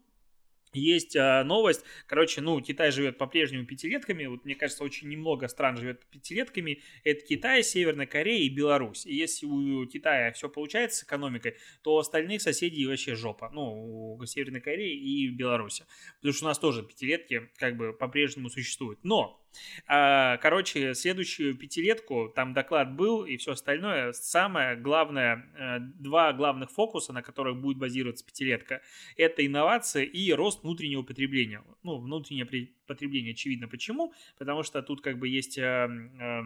есть 0.75 1.16
а, 1.16 1.43
новость, 1.45 1.85
короче, 2.07 2.40
ну, 2.40 2.61
Китай 2.61 2.90
живет 2.90 3.19
по-прежнему 3.19 3.66
пятилетками, 3.66 4.26
вот 4.26 4.45
мне 4.45 4.54
кажется, 4.54 4.85
очень 4.85 5.09
немного 5.09 5.49
стран 5.49 5.76
живет 5.76 6.04
пятилетками, 6.07 6.83
это 7.04 7.25
Китай, 7.25 7.62
Северная 7.62 8.07
Корея 8.07 8.43
и 8.43 8.49
Беларусь, 8.49 9.07
и 9.07 9.14
если 9.14 9.47
у 9.47 9.87
Китая 9.87 10.33
все 10.33 10.49
получается 10.49 11.00
с 11.00 11.04
экономикой, 11.04 11.57
то 11.83 11.95
у 11.95 11.99
остальных 11.99 12.43
соседей 12.43 12.87
вообще 12.87 13.14
жопа, 13.14 13.50
ну, 13.52 14.16
у 14.16 14.25
Северной 14.26 14.61
Кореи 14.61 14.95
и 14.95 15.28
Беларуси, 15.28 15.85
потому 16.16 16.35
что 16.35 16.45
у 16.45 16.49
нас 16.49 16.59
тоже 16.59 16.83
пятилетки 16.83 17.50
как 17.57 17.76
бы 17.76 17.93
по-прежнему 17.93 18.49
существуют, 18.49 19.00
но 19.02 19.44
короче, 19.87 20.94
следующую 20.94 21.56
пятилетку, 21.56 22.32
там 22.34 22.52
доклад 22.52 22.94
был 22.94 23.25
и 23.25 23.37
все 23.37 23.52
остальное. 23.52 24.12
Самое 24.12 24.76
главное, 24.76 25.46
э, 25.58 25.78
два 25.80 26.32
главных 26.32 26.70
фокуса, 26.70 27.12
на 27.12 27.23
которых 27.23 27.61
будет 27.61 27.78
базироваться 27.78 28.25
пятилетка, 28.25 28.82
это 29.16 29.44
инновация 29.44 30.04
и 30.04 30.32
рост 30.32 30.62
внутреннего 30.62 31.02
потребления. 31.02 31.62
Ну, 31.82 31.99
внутреннее 31.99 32.46
потребление, 32.87 33.32
очевидно, 33.32 33.68
почему. 33.68 34.12
Потому 34.38 34.62
что 34.62 34.82
тут 34.82 35.00
как 35.00 35.18
бы 35.18 35.28
есть 35.28 35.58
э, 35.58 35.62
э, 35.62 36.42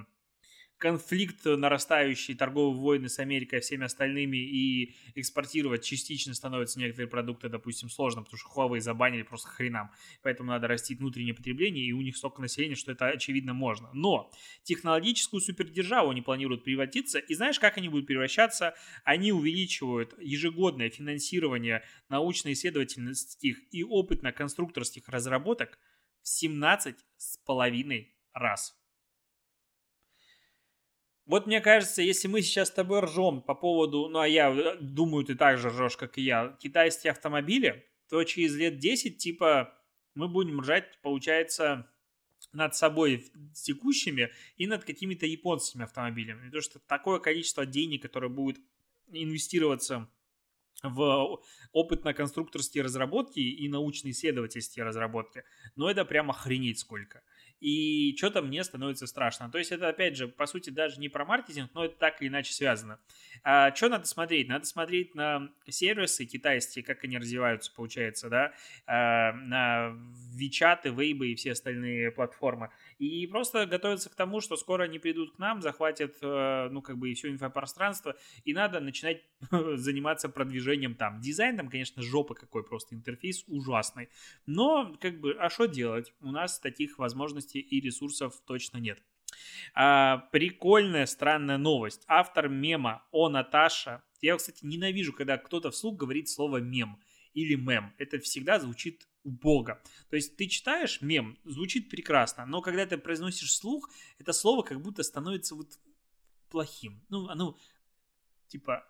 конфликт 0.79 1.45
нарастающий, 1.45 2.35
торговые 2.35 2.81
войны 2.81 3.09
с 3.09 3.19
Америкой 3.19 3.59
и 3.59 3.63
всеми 3.63 3.85
остальными, 3.85 4.37
и 4.37 4.95
экспортировать 5.17 5.85
частично 5.85 6.35
становятся 6.35 6.79
некоторые 6.79 7.09
продукты, 7.09 7.49
допустим, 7.49 7.91
сложно, 7.91 8.23
потому 8.23 8.39
что 8.39 8.49
Huawei 8.49 8.81
забанили 8.81 9.23
просто 9.23 9.49
хренам. 9.49 9.91
Поэтому 10.23 10.51
надо 10.51 10.69
растить 10.69 11.01
внутреннее 11.01 11.35
потребление, 11.35 11.85
и 11.85 11.93
у 11.93 12.01
них 12.01 12.17
столько 12.17 12.41
населения, 12.41 12.77
что 12.77 12.93
это 12.93 13.09
очевидно 13.09 13.55
можно. 13.55 13.91
Но 13.93 14.31
технологическую 14.63 15.41
супердержаву 15.41 16.11
они 16.11 16.23
планируют 16.23 16.65
превратиться, 16.65 17.19
и 17.19 17.35
знаешь, 17.35 17.59
как 17.59 17.77
они 17.77 17.89
будут 17.89 18.07
превращаться? 18.07 18.75
Они 19.05 19.33
увеличивают 19.33 20.15
ежегодное 20.21 20.91
финансирование 20.91 21.83
научно-исследовательских 22.09 23.59
и 23.73 23.83
опытно-конструкторских 23.83 25.09
разработок 25.09 25.79
в 26.23 26.29
17 26.29 26.97
с 27.17 27.37
половиной 27.39 28.15
раз. 28.33 28.78
Вот 31.29 31.47
мне 31.47 31.61
кажется, 31.61 32.01
если 32.01 32.27
мы 32.27 32.41
сейчас 32.41 32.69
с 32.69 32.73
тобой 32.73 33.01
ржем 33.01 33.43
по 33.43 33.55
поводу, 33.55 34.09
ну 34.09 34.21
а 34.21 34.27
я 34.27 34.51
э, 34.51 34.79
думаю, 34.81 35.27
ты 35.27 35.35
так 35.35 35.59
же 35.59 35.69
ржешь, 35.69 35.99
как 35.99 36.17
и 36.17 36.23
я, 36.23 36.57
китайские 36.59 37.11
автомобили, 37.11 37.87
то 38.09 38.25
через 38.25 38.57
лет 38.57 38.79
10, 38.79 39.19
типа, 39.19 39.79
мы 40.15 40.27
будем 40.27 40.63
ржать, 40.63 40.99
получается, 41.03 41.87
над 42.53 42.75
собой 42.75 43.31
текущими 43.53 44.33
и 44.57 44.67
над 44.67 44.85
какими-то 44.85 45.27
японскими 45.27 45.85
автомобилями. 45.85 46.47
Потому 46.47 46.63
что 46.63 46.79
такое 46.79 47.19
количество 47.19 47.67
денег, 47.67 48.01
которое 48.01 48.31
будет 48.31 48.57
инвестироваться 49.13 50.09
в 50.83 51.43
опытно-конструкторские 51.75 52.83
разработки 52.83 53.41
и 53.41 53.69
научно-исследовательские 53.69 54.87
разработки, 54.87 55.45
ну 55.77 55.89
это 55.89 56.07
прямо 56.07 56.33
охренеть 56.33 56.79
сколько 56.79 57.23
и 57.61 58.15
что-то 58.17 58.43
мне 58.43 58.63
становится 58.65 59.07
страшно. 59.07 59.51
То 59.51 59.59
есть 59.59 59.73
это, 59.73 59.89
опять 59.89 60.17
же, 60.17 60.29
по 60.29 60.47
сути, 60.47 60.71
даже 60.71 61.01
не 61.01 61.09
про 61.09 61.25
маркетинг, 61.25 61.71
но 61.75 61.85
это 61.85 61.97
так 61.97 62.21
или 62.21 62.29
иначе 62.29 62.53
связано. 62.53 62.99
А 63.43 63.75
что 63.75 63.89
надо 63.89 64.07
смотреть? 64.07 64.49
Надо 64.49 64.65
смотреть 64.65 65.15
на 65.15 65.51
сервисы 65.69 66.25
китайские, 66.25 66.85
как 66.85 67.05
они 67.05 67.19
развиваются, 67.19 67.73
получается, 67.75 68.29
да, 68.29 68.53
а, 68.87 69.33
на 69.33 69.97
WeChat, 70.39 70.85
Weibo 70.85 71.27
и 71.27 71.35
все 71.35 71.53
остальные 71.53 72.11
платформы. 72.13 72.71
И 72.99 73.27
просто 73.27 73.67
готовиться 73.67 74.11
к 74.11 74.15
тому, 74.15 74.41
что 74.41 74.57
скоро 74.57 74.85
они 74.85 74.99
придут 74.99 75.37
к 75.37 75.39
нам, 75.39 75.63
захватят, 75.63 76.17
э, 76.21 76.69
ну, 76.71 76.83
как 76.83 76.99
бы, 76.99 77.11
и 77.11 77.15
все 77.15 77.31
инфопространство, 77.31 78.17
и 78.45 78.53
надо 78.53 78.81
начинать 78.81 79.23
заниматься 79.51 80.29
продвижением 80.29 80.95
там. 80.95 81.21
Дизайн 81.21 81.57
там, 81.57 81.69
конечно, 81.69 82.03
жопа 82.03 82.35
какой, 82.35 82.65
просто 82.65 82.95
интерфейс 82.95 83.45
ужасный. 83.47 84.09
Но, 84.47 84.97
как 85.01 85.21
бы, 85.21 85.33
а 85.39 85.49
что 85.51 85.67
делать? 85.67 86.13
У 86.21 86.31
нас 86.31 86.59
таких 86.59 86.99
возможностей 86.99 87.48
и 87.57 87.81
ресурсов 87.81 88.41
точно 88.47 88.79
нет. 88.79 89.03
А, 89.75 90.19
прикольная, 90.33 91.07
странная 91.07 91.59
новость. 91.59 92.05
Автор 92.07 92.49
мема 92.49 93.05
о 93.11 93.29
Наташа. 93.29 94.03
Я, 94.21 94.37
кстати, 94.37 94.65
ненавижу, 94.65 95.13
когда 95.13 95.39
кто-то 95.39 95.71
вслух 95.71 95.97
говорит 95.97 96.29
слово 96.29 96.59
мем 96.59 96.99
или 97.35 97.55
мем. 97.55 97.95
Это 97.99 98.19
всегда 98.19 98.59
звучит 98.59 99.07
убого. 99.23 99.81
То 100.11 100.17
есть 100.17 100.37
ты 100.37 100.47
читаешь 100.47 101.01
мем, 101.01 101.39
звучит 101.45 101.89
прекрасно, 101.91 102.47
но 102.47 102.63
когда 102.63 102.87
ты 102.87 102.97
произносишь 102.99 103.53
слух, 103.53 103.91
это 104.19 104.33
слово 104.33 104.63
как 104.63 104.81
будто 104.81 105.03
становится 105.03 105.55
вот 105.55 105.79
плохим. 106.49 107.05
Ну, 107.09 107.29
оно 107.29 107.57
типа 108.49 108.85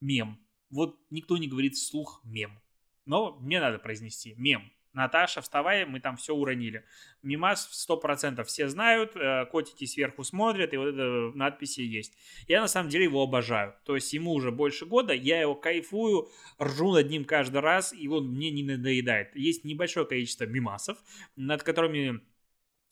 мем. 0.00 0.38
Вот 0.70 1.00
никто 1.10 1.36
не 1.36 1.48
говорит 1.48 1.74
вслух 1.74 2.20
мем. 2.24 2.60
Но 3.06 3.36
мне 3.40 3.60
надо 3.60 3.78
произнести 3.78 4.34
мем. 4.36 4.70
Наташа, 4.92 5.40
вставай, 5.40 5.84
мы 5.84 6.00
там 6.00 6.16
все 6.16 6.34
уронили. 6.34 6.84
Мимас 7.22 7.86
100% 7.88 8.42
все 8.44 8.68
знают, 8.68 9.14
э, 9.14 9.46
котики 9.46 9.84
сверху 9.84 10.24
смотрят, 10.24 10.74
и 10.74 10.76
вот 10.76 10.88
это 10.88 11.30
надписи 11.36 11.80
есть. 11.80 12.16
Я 12.48 12.60
на 12.60 12.68
самом 12.68 12.88
деле 12.88 13.04
его 13.04 13.22
обожаю. 13.22 13.74
То 13.84 13.94
есть 13.94 14.12
ему 14.12 14.32
уже 14.32 14.50
больше 14.50 14.86
года, 14.86 15.12
я 15.12 15.40
его 15.40 15.54
кайфую, 15.54 16.28
ржу 16.60 16.92
над 16.92 17.08
ним 17.08 17.24
каждый 17.24 17.60
раз, 17.60 17.92
и 17.92 18.08
он 18.08 18.28
мне 18.30 18.50
не 18.50 18.64
надоедает. 18.64 19.34
Есть 19.36 19.64
небольшое 19.64 20.06
количество 20.06 20.44
мимасов, 20.44 20.98
над 21.36 21.62
которыми 21.62 22.20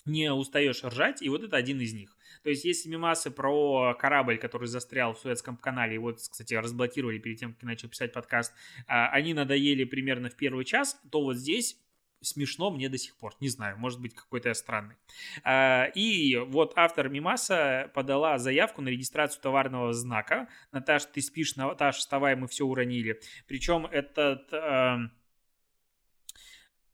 не 0.09 0.33
устаешь 0.33 0.83
ржать, 0.85 1.23
и 1.23 1.29
вот 1.29 1.43
это 1.43 1.57
один 1.57 1.81
из 1.81 1.93
них. 1.93 2.17
То 2.43 2.51
есть 2.51 2.65
есть 2.65 2.87
мемасы 2.87 3.31
про 3.31 3.95
корабль, 3.95 4.39
который 4.39 4.69
застрял 4.69 5.15
в 5.15 5.19
Суэцком 5.19 5.57
канале, 5.57 5.97
и 5.97 5.99
вот, 5.99 6.19
кстати, 6.19 6.55
разблокировали 6.55 7.19
перед 7.19 7.39
тем, 7.39 7.53
как 7.53 7.63
я 7.63 7.69
начал 7.69 7.89
писать 7.89 8.13
подкаст, 8.13 8.55
а, 8.87 9.09
они 9.09 9.35
надоели 9.35 9.85
примерно 9.85 10.31
в 10.31 10.37
первый 10.37 10.65
час, 10.65 11.01
то 11.11 11.23
вот 11.23 11.37
здесь 11.37 11.77
смешно 12.21 12.71
мне 12.71 12.89
до 12.89 12.99
сих 12.99 13.17
пор. 13.17 13.35
Не 13.41 13.49
знаю, 13.49 13.79
может 13.79 14.01
быть, 14.01 14.15
какой-то 14.15 14.49
я 14.49 14.55
странный. 14.55 14.97
А, 15.45 15.85
и 15.95 16.37
вот 16.37 16.73
автор 16.77 17.09
Мимаса 17.09 17.91
подала 17.95 18.39
заявку 18.39 18.83
на 18.83 18.89
регистрацию 18.89 19.43
товарного 19.43 19.93
знака. 19.93 20.49
Наташ, 20.73 21.07
ты 21.07 21.21
спишь, 21.21 21.57
Наташ, 21.57 21.97
вставай, 21.97 22.37
мы 22.37 22.49
все 22.49 22.65
уронили. 22.65 23.21
Причем 23.47 23.87
этот 23.87 24.53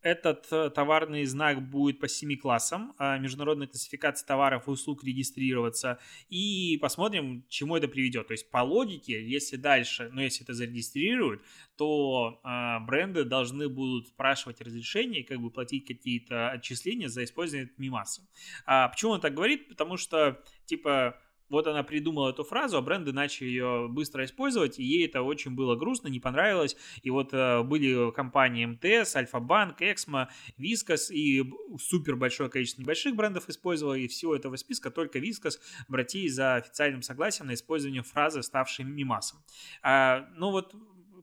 этот 0.04 0.46
э, 0.52 0.68
товарный 0.68 1.24
знак 1.24 1.66
будет 1.66 1.98
по 1.98 2.08
7 2.08 2.36
классам 2.36 2.92
а 2.98 3.16
международной 3.16 3.66
классификации 3.66 4.26
товаров 4.26 4.68
и 4.68 4.70
услуг 4.70 5.02
регистрироваться. 5.02 5.98
И 6.28 6.78
посмотрим, 6.80 7.44
чему 7.48 7.76
это 7.76 7.88
приведет. 7.88 8.28
То 8.28 8.32
есть 8.32 8.50
по 8.50 8.58
логике, 8.58 9.26
если 9.26 9.56
дальше, 9.56 10.10
ну 10.12 10.20
если 10.20 10.44
это 10.44 10.52
зарегистрируют, 10.52 11.42
то 11.76 12.38
э, 12.44 12.84
бренды 12.86 13.24
должны 13.24 13.70
будут 13.70 14.08
спрашивать 14.08 14.60
разрешение 14.60 15.22
и 15.22 15.24
как 15.24 15.40
бы 15.40 15.50
платить 15.50 15.86
какие-то 15.86 16.50
отчисления 16.50 17.08
за 17.08 17.24
использование 17.24 17.72
мимаса. 17.78 18.20
А 18.66 18.88
почему 18.88 19.12
он 19.12 19.20
так 19.22 19.32
говорит? 19.32 19.68
Потому 19.68 19.96
что, 19.96 20.44
типа, 20.66 21.18
вот 21.48 21.66
она 21.66 21.82
придумала 21.82 22.30
эту 22.30 22.44
фразу, 22.44 22.76
а 22.76 22.82
бренды 22.82 23.12
начали 23.12 23.48
ее 23.48 23.88
быстро 23.88 24.24
использовать, 24.24 24.78
и 24.78 24.84
ей 24.84 25.06
это 25.06 25.22
очень 25.22 25.52
было 25.54 25.76
грустно, 25.76 26.08
не 26.08 26.20
понравилось. 26.20 26.76
И 27.02 27.10
вот 27.10 27.32
э, 27.32 27.62
были 27.62 28.10
компании 28.12 28.66
МТС, 28.66 29.16
Альфа-Банк, 29.16 29.82
Эксмо, 29.82 30.30
Вискас, 30.56 31.10
и 31.10 31.44
супер 31.78 32.16
большое 32.16 32.50
количество 32.50 32.82
небольших 32.82 33.14
брендов 33.14 33.48
использовало, 33.48 33.94
и 33.94 34.08
всего 34.08 34.34
этого 34.34 34.56
списка 34.56 34.90
только 34.90 35.18
Вискас 35.18 35.60
обратились 35.88 36.34
за 36.34 36.56
официальным 36.56 37.02
согласием 37.02 37.48
на 37.48 37.54
использование 37.54 38.02
фразы, 38.02 38.42
ставшей 38.42 38.84
мимасом. 38.84 39.40
А, 39.82 40.28
ну 40.36 40.50
вот, 40.50 40.74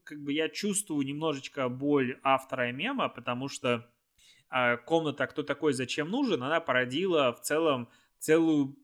как 0.04 0.22
бы 0.24 0.34
я 0.34 0.50
чувствую 0.50 1.06
немножечко 1.06 1.70
боль 1.70 2.20
автора 2.24 2.72
мема, 2.72 3.10
потому 3.10 3.48
что 3.48 3.90
а, 4.50 4.78
комната 4.78 5.28
«Кто 5.28 5.44
такой, 5.44 5.74
зачем 5.74 6.10
нужен?» 6.10 6.44
она 6.44 6.60
породила 6.60 7.34
в 7.34 7.42
целом 7.42 7.90
целую 8.20 8.78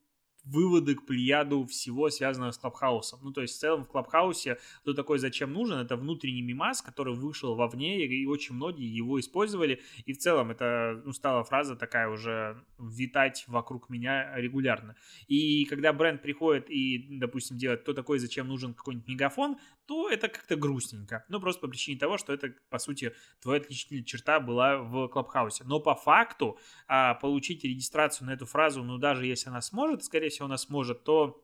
выводы 0.49 0.95
к 0.95 1.05
плеяду 1.05 1.65
всего, 1.65 2.09
связанного 2.09 2.51
с 2.51 2.57
Клабхаусом. 2.57 3.19
Ну, 3.23 3.31
то 3.31 3.41
есть, 3.41 3.55
в 3.55 3.59
целом, 3.59 3.83
в 3.83 3.87
Клабхаусе 3.87 4.57
кто 4.81 4.93
такой 4.93 5.19
зачем 5.19 5.53
нужен? 5.53 5.79
Это 5.79 5.95
внутренний 5.95 6.41
мимас, 6.41 6.81
который 6.81 7.15
вышел 7.15 7.55
вовне, 7.55 8.05
и 8.05 8.25
очень 8.25 8.55
многие 8.55 8.87
его 8.87 9.19
использовали. 9.19 9.81
И 10.05 10.13
в 10.13 10.17
целом, 10.17 10.51
это 10.51 11.01
ну, 11.05 11.11
стала 11.11 11.43
фраза 11.43 11.75
такая 11.75 12.09
уже 12.09 12.63
витать 12.79 13.43
вокруг 13.47 13.89
меня 13.89 14.35
регулярно. 14.35 14.95
И 15.27 15.65
когда 15.65 15.93
бренд 15.93 16.21
приходит 16.21 16.69
и, 16.69 17.17
допустим, 17.19 17.57
делает 17.57 17.81
кто 17.81 17.93
такой 17.93 18.19
зачем 18.19 18.47
нужен 18.47 18.73
какой-нибудь 18.73 19.07
мегафон, 19.07 19.57
то 19.87 20.09
это 20.09 20.27
как-то 20.27 20.55
грустненько. 20.57 21.25
Ну, 21.29 21.39
просто 21.39 21.61
по 21.61 21.67
причине 21.67 21.97
того, 21.97 22.17
что 22.17 22.33
это, 22.33 22.53
по 22.69 22.77
сути, 22.77 23.13
твоя 23.41 23.61
отличительная 23.61 24.03
черта 24.03 24.39
была 24.39 24.77
в 24.77 25.07
Клабхаусе. 25.07 25.63
Но 25.63 25.79
по 25.79 25.95
факту 25.95 26.59
а, 26.87 27.13
получить 27.15 27.63
регистрацию 27.63 28.27
на 28.27 28.31
эту 28.31 28.45
фразу, 28.45 28.83
ну, 28.83 28.97
даже 28.97 29.25
если 29.25 29.49
она 29.49 29.61
сможет, 29.61 30.03
скорее 30.03 30.29
всего, 30.29 30.36
она 30.45 30.57
сможет, 30.57 31.03
то 31.03 31.43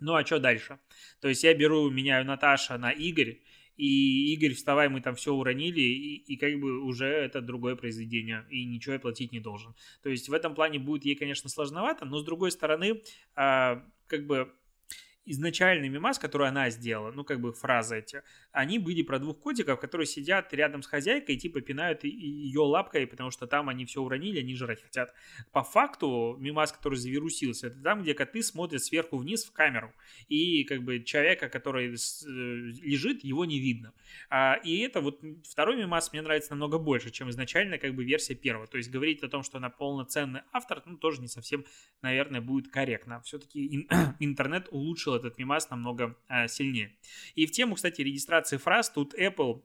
ну 0.00 0.14
а 0.14 0.24
что 0.24 0.38
дальше? 0.38 0.78
То 1.20 1.28
есть 1.28 1.44
я 1.44 1.54
беру, 1.54 1.90
меняю 1.90 2.24
Наташа 2.24 2.78
на 2.78 2.90
Игорь, 2.90 3.40
и 3.76 4.34
Игорь, 4.34 4.54
вставай, 4.54 4.88
мы 4.88 5.00
там 5.00 5.14
все 5.14 5.32
уронили, 5.32 5.80
и, 5.80 6.16
и 6.16 6.36
как 6.36 6.58
бы 6.58 6.82
уже 6.82 7.06
это 7.06 7.40
другое 7.40 7.76
произведение, 7.76 8.44
и 8.50 8.64
ничего 8.64 8.94
я 8.94 8.98
платить 8.98 9.32
не 9.32 9.38
должен. 9.38 9.74
То 10.02 10.10
есть 10.10 10.28
в 10.28 10.32
этом 10.32 10.54
плане 10.54 10.80
будет 10.80 11.04
ей, 11.04 11.14
конечно, 11.14 11.48
сложновато, 11.48 12.04
но 12.04 12.18
с 12.18 12.24
другой 12.24 12.50
стороны, 12.50 13.02
а, 13.36 13.84
как 14.08 14.26
бы 14.26 14.52
изначальный 15.30 15.88
мимас, 15.88 16.18
который 16.18 16.48
она 16.48 16.70
сделала, 16.70 17.12
ну, 17.12 17.24
как 17.24 17.40
бы 17.40 17.52
фразы 17.52 17.98
эти, 17.98 18.22
они 18.52 18.78
были 18.78 19.02
про 19.02 19.18
двух 19.18 19.38
котиков, 19.40 19.78
которые 19.78 20.06
сидят 20.06 20.52
рядом 20.54 20.82
с 20.82 20.86
хозяйкой 20.86 21.36
и 21.36 21.38
типа 21.38 21.60
пинают 21.60 22.04
ее 22.04 22.60
лапкой, 22.60 23.06
потому 23.06 23.30
что 23.30 23.46
там 23.46 23.68
они 23.68 23.84
все 23.84 24.00
уронили, 24.02 24.40
они 24.40 24.54
жрать 24.54 24.82
хотят. 24.82 25.14
По 25.52 25.62
факту 25.62 26.36
мимас, 26.38 26.72
который 26.72 26.96
завирусился, 26.96 27.68
это 27.68 27.80
там, 27.82 28.02
где 28.02 28.14
коты 28.14 28.42
смотрят 28.42 28.82
сверху 28.82 29.18
вниз 29.18 29.44
в 29.44 29.52
камеру, 29.52 29.92
и 30.28 30.64
как 30.64 30.82
бы 30.82 31.02
человека, 31.02 31.48
который 31.48 31.88
э, 31.88 31.94
лежит, 31.94 33.24
его 33.24 33.44
не 33.44 33.60
видно. 33.60 33.92
А, 34.30 34.54
и 34.64 34.78
это 34.78 35.00
вот 35.00 35.20
второй 35.44 35.76
мимас 35.76 36.12
мне 36.12 36.22
нравится 36.22 36.50
намного 36.50 36.78
больше, 36.78 37.10
чем 37.10 37.30
изначально 37.30 37.78
как 37.78 37.94
бы 37.94 38.04
версия 38.04 38.34
первого. 38.34 38.66
То 38.66 38.78
есть 38.78 38.90
говорить 38.90 39.22
о 39.22 39.28
том, 39.28 39.42
что 39.42 39.58
она 39.58 39.70
полноценный 39.70 40.40
автор, 40.52 40.82
ну, 40.86 40.96
тоже 40.96 41.20
не 41.20 41.28
совсем, 41.28 41.64
наверное, 42.02 42.40
будет 42.40 42.68
корректно. 42.68 43.20
Все-таки 43.22 43.88
интернет 44.20 44.68
улучшил 44.70 45.17
этот 45.18 45.38
мимас 45.38 45.70
намного 45.70 46.16
а, 46.28 46.48
сильнее. 46.48 46.96
И 47.34 47.46
в 47.46 47.52
тему, 47.52 47.74
кстати, 47.74 48.00
регистрации 48.02 48.56
фраз 48.56 48.90
тут 48.90 49.14
Apple 49.14 49.62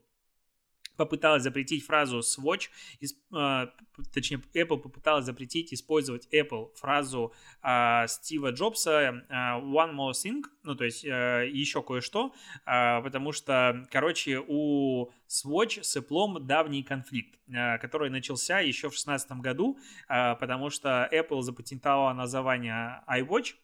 попыталась 0.96 1.44
запретить 1.44 1.86
фразу 1.86 2.20
swatch, 2.20 2.70
э, 3.02 3.68
точнее, 4.14 4.42
Apple 4.54 4.78
попыталась 4.78 5.26
запретить 5.26 5.74
использовать 5.74 6.28
Apple 6.34 6.74
фразу 6.76 7.34
э, 7.64 8.06
Стива 8.08 8.52
Джобса 8.52 9.26
one 9.30 9.96
more 9.96 10.12
thing, 10.12 10.44
ну, 10.64 10.76
то 10.76 10.84
есть 10.84 11.04
еще 11.04 11.82
кое-что, 11.82 12.34
потому 12.66 13.32
что, 13.32 13.86
короче, 13.92 14.40
у 14.48 15.12
Swatch 15.28 15.84
с 15.84 15.98
Apple 15.98 16.40
давний 16.40 16.84
конфликт, 16.84 17.40
который 17.82 18.10
начался 18.10 18.60
еще 18.60 18.88
в 18.88 18.94
2016 18.94 19.32
году, 19.42 19.78
потому 20.08 20.70
что 20.70 21.10
Apple 21.12 21.42
запатентовала 21.42 22.14
название 22.14 23.04
iWatch, 23.08 23.56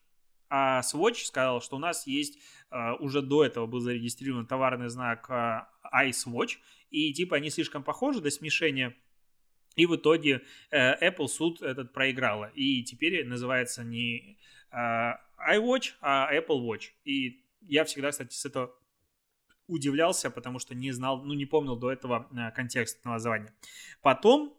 а 0.50 0.82
Swatch 0.82 1.26
сказал, 1.26 1.62
что 1.62 1.76
у 1.76 1.80
нас 1.80 2.08
есть, 2.08 2.40
uh, 2.72 2.96
уже 2.98 3.22
до 3.22 3.46
этого 3.46 3.66
был 3.68 3.80
зарегистрирован 3.80 4.46
товарный 4.46 4.90
знак 4.90 5.30
uh, 5.30 5.64
iSwatch, 5.94 6.58
и 6.90 7.14
типа 7.14 7.38
они 7.38 7.50
слишком 7.50 7.84
похожи 7.84 8.22
до 8.22 8.32
смешения, 8.32 8.96
и 9.76 9.86
в 9.86 9.96
итоге 9.96 10.44
uh, 10.72 11.00
Apple 11.02 11.28
суд 11.28 11.62
этот 11.62 11.94
проиграла, 11.94 12.52
и 12.56 12.84
теперь 12.84 13.26
называется 13.26 13.84
не 13.84 14.38
uh, 14.74 15.14
iWatch, 15.54 15.94
а 16.02 16.34
Apple 16.34 16.60
Watch. 16.62 16.90
И 17.06 17.46
я 17.62 17.86
всегда, 17.86 18.12
кстати, 18.12 18.34
с 18.34 18.46
этого 18.46 18.76
удивлялся, 19.68 20.32
потому 20.32 20.60
что 20.60 20.76
не 20.76 20.92
знал, 20.92 21.24
ну 21.24 21.34
не 21.34 21.46
помнил 21.46 21.76
до 21.76 21.92
этого 21.92 22.28
uh, 22.32 22.52
контекст 22.52 23.06
названия. 23.06 23.54
Потом 24.02 24.59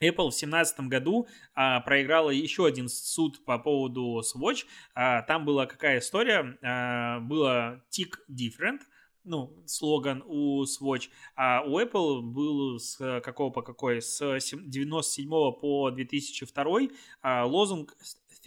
Apple 0.00 0.30
в 0.30 0.36
2017 0.36 0.80
году 0.80 1.26
а, 1.54 1.80
проиграла 1.80 2.30
еще 2.30 2.66
один 2.66 2.88
суд 2.88 3.44
по 3.44 3.58
поводу 3.58 4.20
Swatch. 4.20 4.64
А, 4.94 5.22
там 5.22 5.44
была 5.44 5.66
какая 5.66 5.98
история? 5.98 6.58
А, 6.62 7.20
было 7.20 7.82
tick 7.90 8.14
different, 8.30 8.80
ну, 9.24 9.52
слоган 9.66 10.22
у 10.26 10.64
Swatch, 10.64 11.08
а 11.34 11.62
у 11.66 11.80
Apple 11.80 12.20
был 12.22 12.78
с 12.78 13.20
какого 13.20 13.50
по 13.50 13.62
какой? 13.62 14.00
С 14.00 14.20
97 14.20 15.28
по 15.28 15.90
2002 15.90 16.80
а, 17.22 17.44
лозунг 17.44 17.96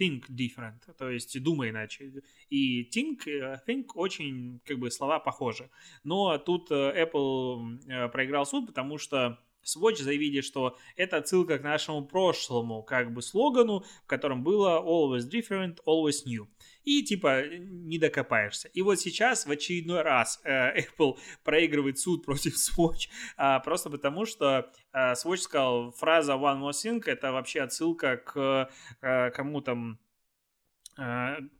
think 0.00 0.24
different, 0.30 0.80
то 0.96 1.10
есть 1.10 1.40
думай 1.42 1.70
иначе. 1.70 2.12
И 2.48 2.88
think, 2.90 3.28
э, 3.28 3.60
think 3.68 3.88
очень, 3.94 4.60
как 4.64 4.78
бы, 4.78 4.90
слова 4.90 5.18
похожи. 5.18 5.70
Но 6.04 6.38
тут 6.38 6.70
э, 6.70 7.04
Apple 7.04 7.78
э, 7.86 8.08
проиграл 8.08 8.46
суд, 8.46 8.66
потому 8.66 8.98
что 8.98 9.38
Swatch 9.64 10.02
заявили, 10.02 10.40
что 10.40 10.76
это 10.96 11.18
отсылка 11.18 11.58
к 11.58 11.62
нашему 11.62 12.06
прошлому 12.06 12.82
как 12.82 13.12
бы 13.12 13.22
слогану, 13.22 13.84
в 14.04 14.06
котором 14.06 14.42
было 14.42 14.82
always 14.82 15.28
different, 15.30 15.78
always 15.86 16.24
new. 16.26 16.48
И 16.84 17.02
типа 17.02 17.46
не 17.46 17.98
докопаешься. 17.98 18.68
И 18.68 18.82
вот 18.82 18.98
сейчас 18.98 19.46
в 19.46 19.50
очередной 19.50 20.02
раз 20.02 20.40
э, 20.44 20.80
Apple 20.98 21.18
проигрывает 21.44 21.98
суд 21.98 22.24
против 22.24 22.54
Swatch, 22.56 23.08
э, 23.36 23.60
просто 23.64 23.90
потому 23.90 24.24
что 24.24 24.70
э, 24.92 25.12
Swatch 25.12 25.38
сказал, 25.38 25.92
фраза 25.92 26.32
one 26.32 26.60
more 26.60 26.70
thing 26.70 27.02
это 27.06 27.32
вообще 27.32 27.60
отсылка 27.60 28.16
к 28.16 28.70
э, 29.02 29.30
кому 29.30 29.60
там 29.60 29.98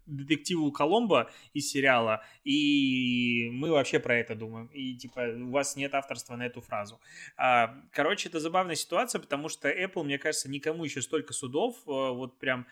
детективу 0.07 0.71
Коломбо 0.73 1.31
из 1.55 1.71
сериала, 1.71 2.23
и 2.45 3.49
мы 3.53 3.71
вообще 3.71 3.99
про 3.99 4.17
это 4.17 4.35
думаем. 4.35 4.67
И 4.67 4.97
типа 4.97 5.21
у 5.21 5.51
вас 5.51 5.77
нет 5.77 5.95
авторства 5.95 6.37
на 6.37 6.47
эту 6.47 6.61
фразу. 6.61 7.01
А, 7.37 7.75
короче, 7.93 8.29
это 8.29 8.41
забавная 8.41 8.75
ситуация, 8.75 9.21
потому 9.21 9.49
что 9.49 9.71
Apple, 9.71 10.03
мне 10.03 10.19
кажется, 10.19 10.51
никому 10.51 10.85
еще 10.85 11.03
столько 11.03 11.33
судов 11.33 11.77
э, 11.87 11.91
вот 11.91 12.39
прям 12.39 12.67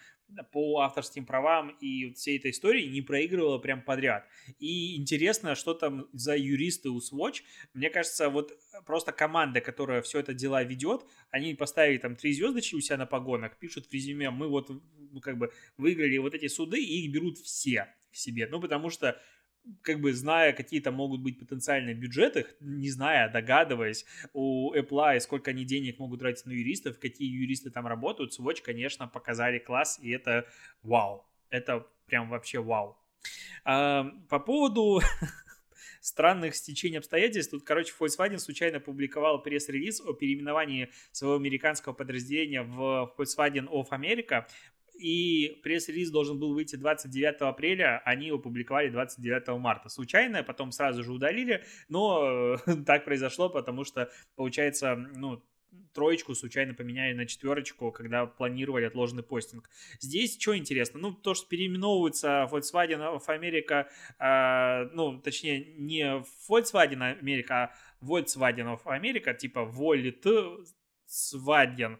по 0.52 0.80
авторским 0.80 1.24
правам 1.26 1.76
и 1.80 2.12
всей 2.14 2.38
этой 2.38 2.50
истории 2.50 2.86
не 2.86 3.02
проигрывала 3.02 3.58
прям 3.58 3.82
подряд. 3.82 4.26
И 4.58 4.96
интересно, 4.96 5.54
что 5.54 5.74
там 5.74 6.08
за 6.12 6.36
юристы 6.36 6.90
у 6.90 6.98
Swatch. 6.98 7.42
Мне 7.74 7.90
кажется, 7.90 8.28
вот 8.28 8.52
просто 8.86 9.12
команда, 9.12 9.60
которая 9.60 10.02
все 10.02 10.20
это 10.20 10.34
дела 10.34 10.62
ведет, 10.62 11.04
они 11.30 11.54
поставили 11.54 11.98
там 11.98 12.16
три 12.16 12.32
звездочки 12.32 12.74
у 12.74 12.80
себя 12.80 12.98
на 12.98 13.06
погонах, 13.06 13.58
пишут 13.58 13.86
в 13.86 13.92
резюме, 13.92 14.30
мы 14.30 14.48
вот 14.48 14.68
ну, 14.68 15.20
как 15.20 15.38
бы 15.38 15.52
выиграли 15.76 16.18
вот 16.18 16.34
эти 16.34 16.48
суды, 16.48 16.82
и 16.82 17.04
их 17.04 17.12
берут 17.12 17.38
все 17.38 17.94
к 18.12 18.16
себе. 18.16 18.46
Ну, 18.50 18.60
потому 18.60 18.90
что 18.90 19.20
как 19.82 20.00
бы 20.00 20.12
зная, 20.12 20.52
какие 20.52 20.80
то 20.80 20.90
могут 20.90 21.20
быть 21.20 21.38
потенциальные 21.38 21.94
бюджеты, 21.94 22.46
не 22.60 22.90
зная, 22.90 23.30
догадываясь 23.30 24.04
у 24.32 24.74
Apple 24.74 25.16
и 25.16 25.20
сколько 25.20 25.50
они 25.50 25.64
денег 25.64 25.98
могут 25.98 26.20
тратить 26.20 26.46
на 26.46 26.52
юристов, 26.52 26.98
какие 26.98 27.28
юристы 27.28 27.70
там 27.70 27.86
работают, 27.86 28.38
Swatch, 28.38 28.62
конечно, 28.62 29.08
показали 29.08 29.58
класс, 29.58 29.98
и 30.02 30.10
это 30.10 30.46
вау. 30.82 31.26
Это 31.50 31.86
прям 32.06 32.28
вообще 32.28 32.60
вау. 32.60 32.98
А, 33.64 34.04
по 34.28 34.38
поводу 34.38 35.00
странных 36.00 36.54
стечений 36.54 36.98
обстоятельств. 36.98 37.50
Тут, 37.50 37.64
короче, 37.64 37.92
Volkswagen 37.98 38.38
случайно 38.38 38.80
публиковал 38.80 39.42
пресс-релиз 39.42 40.00
о 40.00 40.12
переименовании 40.12 40.90
своего 41.12 41.36
американского 41.36 41.92
подразделения 41.92 42.62
в 42.62 43.14
Volkswagen 43.16 43.68
of 43.68 43.88
America 43.90 44.46
и 44.98 45.60
пресс-релиз 45.62 46.10
должен 46.10 46.38
был 46.38 46.54
выйти 46.54 46.76
29 46.76 47.40
апреля, 47.42 48.02
они 48.04 48.26
его 48.26 48.38
публиковали 48.38 48.90
29 48.90 49.60
марта. 49.60 49.88
Случайно, 49.88 50.42
потом 50.42 50.72
сразу 50.72 51.04
же 51.04 51.12
удалили, 51.12 51.64
но 51.88 52.56
так 52.86 53.04
произошло, 53.04 53.48
потому 53.48 53.84
что, 53.84 54.10
получается, 54.36 54.96
ну, 54.96 55.42
троечку 55.92 56.34
случайно 56.34 56.74
поменяли 56.74 57.14
на 57.14 57.26
четверочку, 57.26 57.92
когда 57.92 58.26
планировали 58.26 58.86
отложенный 58.86 59.22
постинг. 59.22 59.70
Здесь 60.00 60.36
что 60.38 60.56
интересно? 60.56 60.98
Ну, 61.00 61.12
то, 61.12 61.34
что 61.34 61.46
переименовывается 61.48 62.48
Volkswagen 62.50 63.16
of 63.16 63.26
America, 63.28 63.86
э, 64.18 64.88
ну, 64.94 65.20
точнее, 65.20 65.74
не 65.76 66.24
Volkswagen 66.48 67.20
America, 67.20 67.50
а 67.50 67.70
Volkswagen 68.00 68.76
of 68.76 68.86
America, 68.86 69.34
типа 69.34 69.60
Volkswagen 69.60 71.98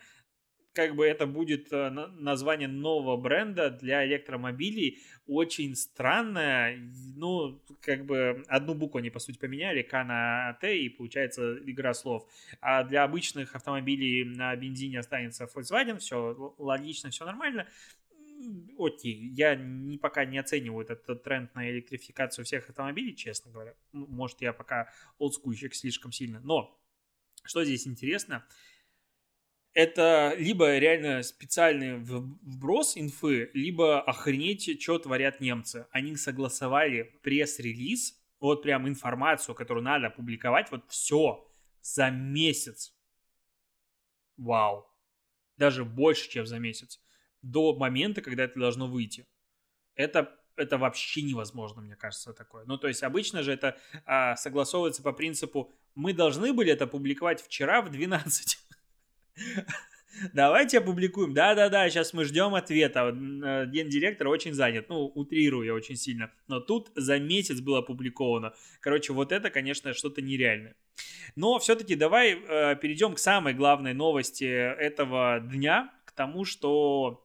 как 0.78 0.94
бы 0.94 1.04
это 1.04 1.26
будет 1.26 1.72
э, 1.72 1.90
название 1.90 2.68
нового 2.68 3.16
бренда 3.16 3.68
для 3.68 4.06
электромобилей, 4.06 5.02
очень 5.26 5.74
странное, 5.74 6.78
ну, 7.16 7.60
как 7.80 8.06
бы 8.06 8.44
одну 8.46 8.74
букву 8.76 8.98
они, 8.98 9.10
по 9.10 9.18
сути, 9.18 9.38
поменяли, 9.38 9.82
К 9.82 10.04
на 10.04 10.56
Т, 10.60 10.78
и 10.78 10.88
получается 10.88 11.58
игра 11.66 11.94
слов. 11.94 12.30
А 12.60 12.84
для 12.84 13.02
обычных 13.02 13.56
автомобилей 13.56 14.22
на 14.22 14.54
бензине 14.54 15.00
останется 15.00 15.48
Volkswagen, 15.52 15.98
все 15.98 16.54
логично, 16.58 17.10
все 17.10 17.24
нормально 17.24 17.66
окей, 18.78 19.32
я 19.34 19.56
не, 19.56 19.98
пока 19.98 20.24
не 20.24 20.38
оцениваю 20.38 20.84
этот, 20.84 21.02
этот 21.02 21.24
тренд 21.24 21.52
на 21.56 21.68
электрификацию 21.68 22.44
всех 22.44 22.68
автомобилей, 22.68 23.16
честно 23.16 23.50
говоря. 23.50 23.74
Может, 23.92 24.42
я 24.42 24.52
пока 24.52 24.92
олдскульщик 25.18 25.74
слишком 25.74 26.12
сильно. 26.12 26.38
Но 26.38 26.80
что 27.42 27.64
здесь 27.64 27.88
интересно, 27.88 28.46
это 29.78 30.34
либо 30.36 30.76
реально 30.76 31.22
специальный 31.22 31.98
вброс 31.98 32.96
инфы, 32.96 33.48
либо 33.54 34.00
охренеть, 34.00 34.82
что 34.82 34.98
творят 34.98 35.40
немцы. 35.40 35.86
Они 35.92 36.16
согласовали 36.16 37.16
пресс-релиз, 37.22 38.20
вот 38.40 38.64
прям 38.64 38.88
информацию, 38.88 39.54
которую 39.54 39.84
надо 39.84 40.10
публиковать, 40.10 40.72
вот 40.72 40.82
все 40.88 41.48
за 41.80 42.10
месяц. 42.10 42.92
Вау. 44.36 44.92
Даже 45.56 45.84
больше, 45.84 46.28
чем 46.28 46.44
за 46.44 46.58
месяц 46.58 47.00
до 47.42 47.72
момента, 47.72 48.20
когда 48.20 48.42
это 48.44 48.58
должно 48.58 48.88
выйти. 48.88 49.28
Это 49.94 50.34
это 50.56 50.76
вообще 50.76 51.22
невозможно, 51.22 51.82
мне 51.82 51.94
кажется, 51.94 52.32
такое. 52.32 52.64
Ну, 52.64 52.78
то 52.78 52.88
есть 52.88 53.04
обычно 53.04 53.44
же 53.44 53.52
это 53.52 53.78
а, 54.04 54.34
согласовывается 54.34 55.04
по 55.04 55.12
принципу 55.12 55.72
«мы 55.94 56.12
должны 56.12 56.52
были 56.52 56.72
это 56.72 56.88
публиковать 56.88 57.40
вчера 57.40 57.80
в 57.80 57.92
12». 57.92 58.56
Давайте 60.33 60.79
опубликуем. 60.79 61.33
Да-да-да, 61.33 61.88
сейчас 61.88 62.12
мы 62.12 62.24
ждем 62.24 62.55
ответа. 62.55 63.09
Э, 63.09 63.66
Гендиректор 63.66 64.29
очень 64.29 64.53
занят. 64.53 64.88
Ну, 64.88 65.07
утрирую 65.07 65.66
я 65.66 65.74
очень 65.74 65.96
сильно. 65.96 66.33
Но 66.48 66.61
тут 66.61 66.90
за 66.94 67.18
месяц 67.18 67.61
было 67.61 67.79
опубликовано. 67.79 68.55
Короче, 68.81 69.12
вот 69.12 69.33
это, 69.33 69.51
конечно, 69.51 69.94
что-то 69.94 70.20
нереальное. 70.20 70.74
Но 71.37 71.59
все-таки 71.59 71.94
давай 71.94 72.33
э, 72.33 72.77
перейдем 72.77 73.14
к 73.14 73.18
самой 73.18 73.55
главной 73.55 73.94
новости 73.94 74.44
этого 74.44 75.40
дня. 75.40 75.92
К 76.05 76.12
тому, 76.12 76.44
что 76.44 77.24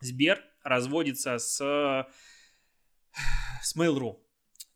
Сбер 0.00 0.44
разводится 0.62 1.38
с, 1.38 1.56
с 3.62 3.76
Mail.ru. 3.76 4.18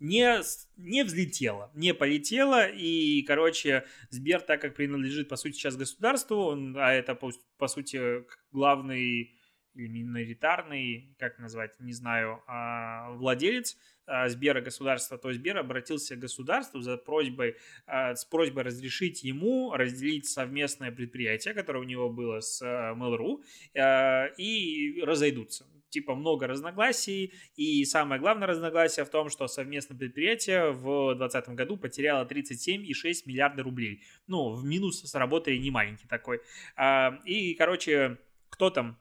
Не, 0.05 0.43
не 0.77 1.03
взлетело, 1.03 1.71
не 1.75 1.95
полетело, 1.95 2.69
и, 2.69 3.23
короче, 3.23 3.87
Сбер, 4.11 4.43
так 4.43 4.61
как 4.61 4.75
принадлежит, 4.75 5.31
по 5.31 5.37
сути, 5.37 5.55
сейчас 5.55 5.79
государству, 5.79 6.37
он, 6.37 6.77
а 6.77 6.93
это, 6.93 7.15
по, 7.15 7.33
по 7.57 7.69
сути, 7.69 8.27
главный 8.53 9.35
или 9.73 9.89
миноритарный, 9.89 11.17
как 11.19 11.39
назвать, 11.39 11.81
не 11.81 11.95
знаю, 11.95 12.43
а, 12.47 13.13
владелец 13.13 13.79
а, 14.05 14.29
Сбера 14.29 14.61
государства, 14.61 15.17
то 15.17 15.33
Сбер 15.33 15.57
обратился 15.57 16.17
к 16.17 16.19
государству 16.19 16.81
за 16.81 16.99
просьбой, 16.99 17.57
а, 17.87 18.15
с 18.15 18.27
просьбой 18.27 18.65
разрешить 18.65 19.25
ему 19.25 19.73
разделить 19.73 20.27
совместное 20.27 20.93
предприятие, 20.93 21.55
которое 21.55 21.79
у 21.79 21.85
него 21.85 22.11
было 22.11 22.41
с 22.41 22.63
Mail.ru, 22.63 23.43
и 24.37 25.01
разойдутся 25.03 25.65
типа 25.95 26.15
много 26.15 26.47
разногласий, 26.47 27.33
и 27.57 27.85
самое 27.85 28.21
главное 28.21 28.47
разногласие 28.47 29.05
в 29.05 29.09
том, 29.11 29.31
что 29.31 29.49
совместное 29.49 29.97
предприятие 29.97 30.73
в 30.73 31.15
2020 31.15 31.49
году 31.51 31.77
потеряло 31.77 32.25
37,6 32.25 33.23
миллиарда 33.27 33.63
рублей. 33.63 34.03
Ну, 34.27 34.51
в 34.51 34.65
минус 34.65 35.03
с 35.03 35.15
работой 35.15 35.59
не 35.59 35.71
маленький 35.71 36.07
такой. 36.07 36.41
И, 37.25 37.55
короче, 37.55 38.19
кто 38.51 38.71
там 38.71 38.99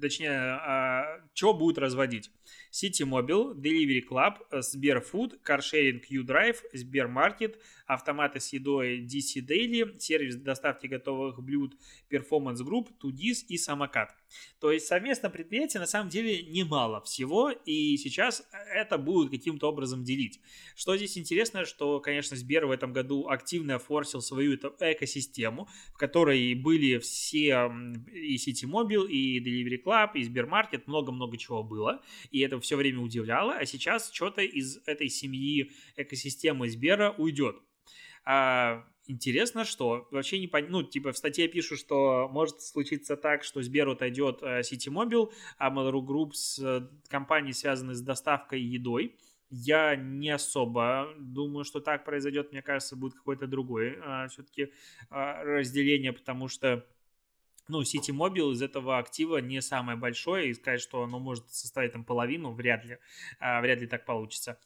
точнее, 0.00 0.30
а, 0.30 1.20
что 1.34 1.54
будет 1.54 1.78
разводить. 1.78 2.30
City 2.72 3.04
Mobile, 3.04 3.54
Delivery 3.54 4.02
Club, 4.08 4.62
Сберфуд, 4.62 5.38
Каршеринг 5.42 6.06
U-Drive, 6.06 6.56
Сбермаркет, 6.72 7.58
автоматы 7.86 8.40
с 8.40 8.52
едой 8.52 9.00
DC 9.00 9.46
Daily, 9.46 9.98
сервис 9.98 10.36
доставки 10.36 10.86
готовых 10.86 11.42
блюд 11.42 11.76
Performance 12.10 12.60
Group, 12.64 12.88
Tudis 13.02 13.44
и 13.48 13.58
Самокат. 13.58 14.14
То 14.60 14.70
есть 14.70 14.86
совместно 14.86 15.28
предприятие 15.28 15.80
на 15.80 15.86
самом 15.86 16.08
деле 16.08 16.42
немало 16.42 17.00
всего, 17.02 17.50
и 17.50 17.96
сейчас 17.98 18.42
это 18.74 18.96
будут 18.96 19.30
каким-то 19.30 19.68
образом 19.68 20.04
делить. 20.04 20.40
Что 20.74 20.96
здесь 20.96 21.18
интересно, 21.18 21.64
что, 21.64 22.00
конечно, 22.00 22.36
Сбер 22.36 22.66
в 22.66 22.70
этом 22.70 22.92
году 22.92 23.28
активно 23.28 23.78
форсил 23.78 24.22
свою 24.22 24.54
экосистему, 24.54 25.68
в 25.92 25.98
которой 25.98 26.54
были 26.54 26.98
все 26.98 27.70
и 28.12 28.36
City 28.36 28.64
Mobile, 28.64 29.08
и 29.08 29.40
Delivery 29.40 29.81
Club, 29.82 30.10
и 30.14 30.22
Сбермаркет, 30.22 30.86
много-много 30.86 31.36
чего 31.36 31.62
было, 31.62 32.02
и 32.30 32.40
это 32.40 32.60
все 32.60 32.76
время 32.76 33.00
удивляло, 33.00 33.54
а 33.54 33.66
сейчас 33.66 34.10
что-то 34.12 34.42
из 34.42 34.78
этой 34.86 35.08
семьи 35.08 35.72
экосистемы 35.96 36.68
Сбера 36.68 37.14
уйдет. 37.18 37.56
А, 38.24 38.84
интересно, 39.06 39.64
что 39.64 40.06
вообще 40.10 40.38
не 40.38 40.46
понятно, 40.46 40.78
ну, 40.78 40.82
типа 40.84 41.12
в 41.12 41.18
статье 41.18 41.48
пишут, 41.48 41.78
что 41.78 42.28
может 42.30 42.62
случиться 42.62 43.16
так, 43.16 43.44
что 43.44 43.62
Сбер 43.62 43.88
отойдет 43.88 44.42
э, 44.42 44.60
Mobile, 44.60 45.32
а 45.58 45.70
Mail.ru 45.70 46.04
Group 46.06 46.32
с 46.32 46.58
э, 46.58 46.88
компанией, 47.08 47.52
связанной 47.52 47.94
с 47.94 48.00
доставкой 48.00 48.60
едой. 48.60 49.16
Я 49.50 49.96
не 49.96 50.30
особо 50.30 51.08
думаю, 51.18 51.64
что 51.64 51.80
так 51.80 52.06
произойдет. 52.06 52.52
Мне 52.52 52.62
кажется, 52.62 52.96
будет 52.96 53.14
какое-то 53.14 53.46
другое 53.46 53.98
а, 54.02 54.28
все-таки 54.28 54.72
а, 55.10 55.42
разделение, 55.44 56.14
потому 56.14 56.48
что 56.48 56.86
ну, 57.72 57.82
City 57.82 58.10
Mobile 58.10 58.52
из 58.52 58.62
этого 58.62 58.98
актива 58.98 59.38
не 59.38 59.62
самое 59.62 59.98
большое, 59.98 60.50
и 60.50 60.54
сказать, 60.54 60.80
что 60.80 61.02
оно 61.02 61.18
может 61.18 61.50
составить 61.50 61.92
там 61.92 62.04
половину, 62.04 62.52
вряд 62.52 62.84
ли, 62.84 62.98
а, 63.40 63.60
вряд 63.60 63.80
ли 63.80 63.86
так 63.86 64.04
получится. 64.04 64.58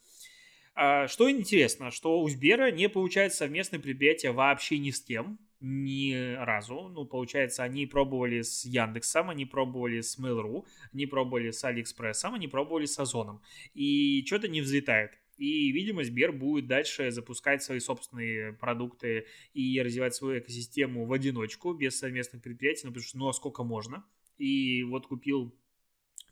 А, 0.74 1.06
что 1.06 1.30
интересно, 1.30 1.90
что 1.90 2.20
у 2.20 2.28
Сбера 2.28 2.70
не 2.70 2.88
получается 2.88 3.38
совместное 3.38 3.80
предприятие 3.80 4.32
вообще 4.32 4.78
ни 4.78 4.90
с 4.90 5.00
кем, 5.00 5.38
ни 5.60 6.34
разу. 6.34 6.88
Ну, 6.88 7.04
получается, 7.06 7.62
они 7.62 7.86
пробовали 7.86 8.42
с 8.42 8.64
Яндексом, 8.64 9.30
они 9.30 9.46
пробовали 9.46 10.00
с 10.00 10.18
Mail.ru, 10.18 10.66
они 10.92 11.06
пробовали 11.06 11.50
с 11.50 11.64
Алиэкспрессом, 11.64 12.34
они 12.34 12.48
пробовали 12.48 12.86
с 12.86 12.98
Озоном. 12.98 13.40
И 13.72 14.24
что-то 14.26 14.48
не 14.48 14.60
взлетает. 14.60 15.18
И, 15.37 15.70
видимо, 15.70 16.03
Сбер 16.03 16.33
будет 16.33 16.66
дальше 16.66 17.11
запускать 17.11 17.62
свои 17.62 17.79
собственные 17.79 18.55
продукты 18.55 19.27
и 19.53 19.81
развивать 19.83 20.14
свою 20.14 20.38
экосистему 20.38 21.05
в 21.07 21.12
одиночку, 21.12 21.75
без 21.75 21.99
совместных 21.99 22.42
предприятий, 22.42 22.83
ну, 22.85 22.90
потому 22.90 23.05
что 23.05 23.18
ну 23.18 23.29
а 23.29 23.33
сколько 23.33 23.62
можно. 23.62 24.05
И 24.38 24.83
вот 24.85 25.07
купил 25.07 25.55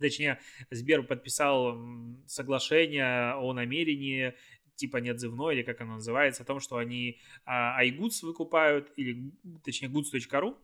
Точнее, 0.00 0.40
Сбер 0.70 1.04
подписал 1.04 1.78
соглашение 2.26 3.34
о 3.34 3.52
намерении 3.52 4.34
типа 4.76 4.96
неотзывной, 4.96 5.54
или 5.54 5.62
как 5.62 5.80
оно 5.80 5.94
называется, 5.94 6.42
о 6.42 6.46
том, 6.46 6.58
что 6.58 6.78
они 6.78 7.20
а, 7.44 7.84
iGoods 7.84 8.22
выкупают, 8.22 8.92
или 8.96 9.30
точнее 9.62 9.88
goods.ru, 9.88 10.56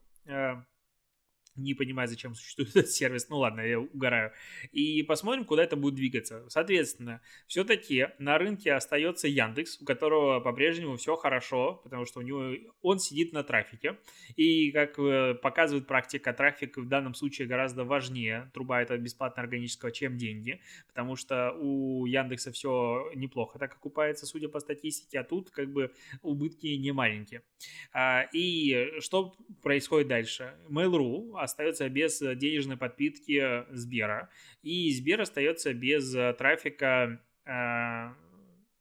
не 1.63 1.75
понимаю, 1.75 2.09
зачем 2.09 2.35
существует 2.35 2.71
этот 2.77 2.91
сервис. 2.91 3.29
Ну 3.29 3.39
ладно, 3.39 3.61
я 3.61 3.81
угораю. 3.81 4.33
И 4.73 5.03
посмотрим, 5.03 5.45
куда 5.45 5.65
это 5.65 5.77
будет 5.77 5.95
двигаться. 5.95 6.49
Соответственно, 6.49 7.21
все-таки 7.47 8.09
на 8.19 8.39
рынке 8.39 8.73
остается 8.73 9.29
Яндекс, 9.29 9.81
у 9.81 9.85
которого 9.85 10.41
по-прежнему 10.41 10.97
все 10.97 11.17
хорошо, 11.17 11.81
потому 11.85 12.07
что 12.07 12.21
у 12.21 12.23
него 12.23 12.55
он 12.83 12.99
сидит 12.99 13.33
на 13.33 13.43
трафике. 13.43 13.99
И 14.37 14.71
как 14.73 14.99
э, 14.99 15.35
показывает 15.35 15.87
практика, 15.87 16.33
трафик 16.33 16.79
в 16.79 16.89
данном 16.89 17.15
случае 17.15 17.49
гораздо 17.49 17.85
важнее. 17.85 18.51
Труба 18.55 18.83
это 18.83 18.97
бесплатно 18.99 19.43
органического, 19.43 19.91
чем 19.93 20.17
деньги, 20.17 20.61
потому 20.89 21.17
что 21.17 21.53
у 21.53 22.07
Яндекса 22.07 22.53
все 22.53 23.11
неплохо 23.15 23.59
так 23.59 23.75
окупается, 23.75 24.27
судя 24.27 24.49
по 24.49 24.61
статистике, 24.61 25.21
а 25.21 25.25
тут 25.25 25.51
как 25.51 25.73
бы 25.73 25.93
убытки 26.23 26.67
не 26.67 26.93
маленькие. 26.93 27.43
А, 27.93 28.27
и 28.33 29.01
что 29.01 29.35
происходит 29.63 30.09
дальше? 30.09 30.55
Mail.ru 30.69 31.39
остается 31.51 31.89
без 31.89 32.21
э, 32.23 32.35
денежной 32.35 32.77
подпитки 32.77 33.65
Сбера, 33.71 34.31
и 34.63 34.91
Сбер 34.93 35.21
остается 35.21 35.75
без 35.75 36.15
э, 36.15 36.33
трафика 36.35 37.21
э, 37.45 37.51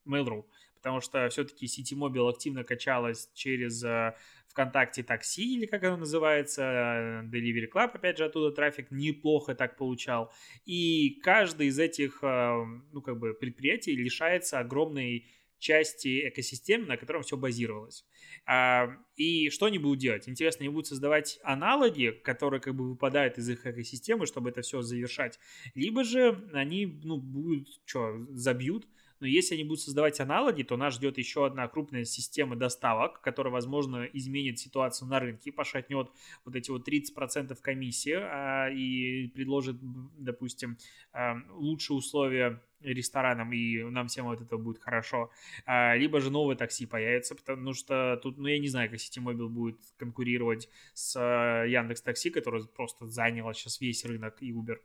Mail.ru, 0.06 0.46
потому 0.76 1.02
что 1.02 1.28
все-таки 1.30 1.66
City 1.66 1.98
Mobile 1.98 2.30
активно 2.30 2.64
качалась 2.64 3.30
через 3.34 3.84
э, 3.84 4.16
ВКонтакте 4.48 5.04
такси, 5.04 5.56
или 5.56 5.66
как 5.66 5.84
оно 5.84 5.98
называется, 5.98 6.62
э, 6.64 7.24
Delivery 7.26 7.70
Club, 7.74 7.92
опять 7.94 8.18
же, 8.18 8.26
оттуда 8.26 8.56
трафик 8.56 8.92
неплохо 8.92 9.56
так 9.56 9.78
получал. 9.78 10.32
И 10.66 11.20
каждый 11.24 11.68
из 11.68 11.80
этих, 11.80 12.20
ну, 12.22 13.02
как 13.02 13.20
бы, 13.20 13.34
предприятий 13.34 13.96
лишается 13.96 14.60
огромной 14.60 15.28
части 15.60 16.28
экосистемы, 16.28 16.86
на 16.86 16.98
котором 16.98 17.22
все 17.24 17.38
базировалось. 17.38 18.06
А, 18.46 18.90
и 19.16 19.50
что 19.50 19.68
они 19.68 19.78
будут 19.78 20.00
делать? 20.00 20.28
Интересно, 20.28 20.64
они 20.64 20.70
будут 20.70 20.88
создавать 20.88 21.40
аналоги, 21.44 22.10
которые 22.24 22.62
как 22.62 22.76
бы 22.76 22.90
выпадают 22.90 23.38
из 23.38 23.50
их 23.50 23.66
экосистемы, 23.66 24.26
чтобы 24.26 24.50
это 24.50 24.62
все 24.62 24.82
завершать. 24.82 25.40
Либо 25.76 26.04
же 26.04 26.50
они 26.54 27.00
ну, 27.04 27.18
будут, 27.18 27.68
что, 27.86 28.26
забьют 28.30 28.88
Но 29.20 29.28
если 29.28 29.56
они 29.56 29.66
будут 29.66 29.82
создавать 29.82 30.20
аналоги, 30.22 30.64
то 30.64 30.78
нас 30.78 30.96
ждет 30.96 31.18
еще 31.18 31.46
одна 31.46 31.68
крупная 31.68 32.06
система 32.06 32.56
доставок, 32.56 33.22
которая, 33.22 33.52
возможно, 33.52 34.08
изменит 34.14 34.60
ситуацию 34.60 35.10
на 35.10 35.20
рынке, 35.20 35.52
пошатнет 35.52 36.10
вот 36.46 36.56
эти 36.56 36.72
вот 36.72 36.88
30% 36.88 37.56
комиссии 37.62 38.16
а, 38.16 38.70
и 38.70 39.28
предложит, 39.28 39.76
допустим, 40.18 40.78
а, 41.12 41.36
лучшие 41.52 41.98
условия 41.98 42.62
ресторанам, 42.82 43.54
и 43.54 43.84
нам 43.84 44.08
всем 44.08 44.26
вот 44.26 44.42
это 44.42 44.58
будет 44.58 44.80
хорошо. 44.80 45.32
А, 45.66 45.96
либо 45.96 46.20
же 46.22 46.30
новые 46.30 46.58
такси 46.58 46.86
появятся, 46.86 47.36
потому 47.36 47.74
что 47.74 48.20
тут, 48.22 48.38
ну, 48.38 48.48
я 48.48 48.60
не 48.60 48.68
знаю, 48.68 48.90
как 48.90 49.00
Mobile 49.00 49.50
будет 49.50 49.80
конкурировать 49.98 50.70
с 50.94 51.16
а, 51.18 51.66
Яндекс 51.66 52.02
Такси, 52.02 52.30
который 52.30 52.66
просто 52.68 53.08
занял 53.08 53.52
сейчас 53.54 53.82
весь 53.82 54.06
рынок 54.06 54.38
и 54.42 54.52
Uber. 54.52 54.78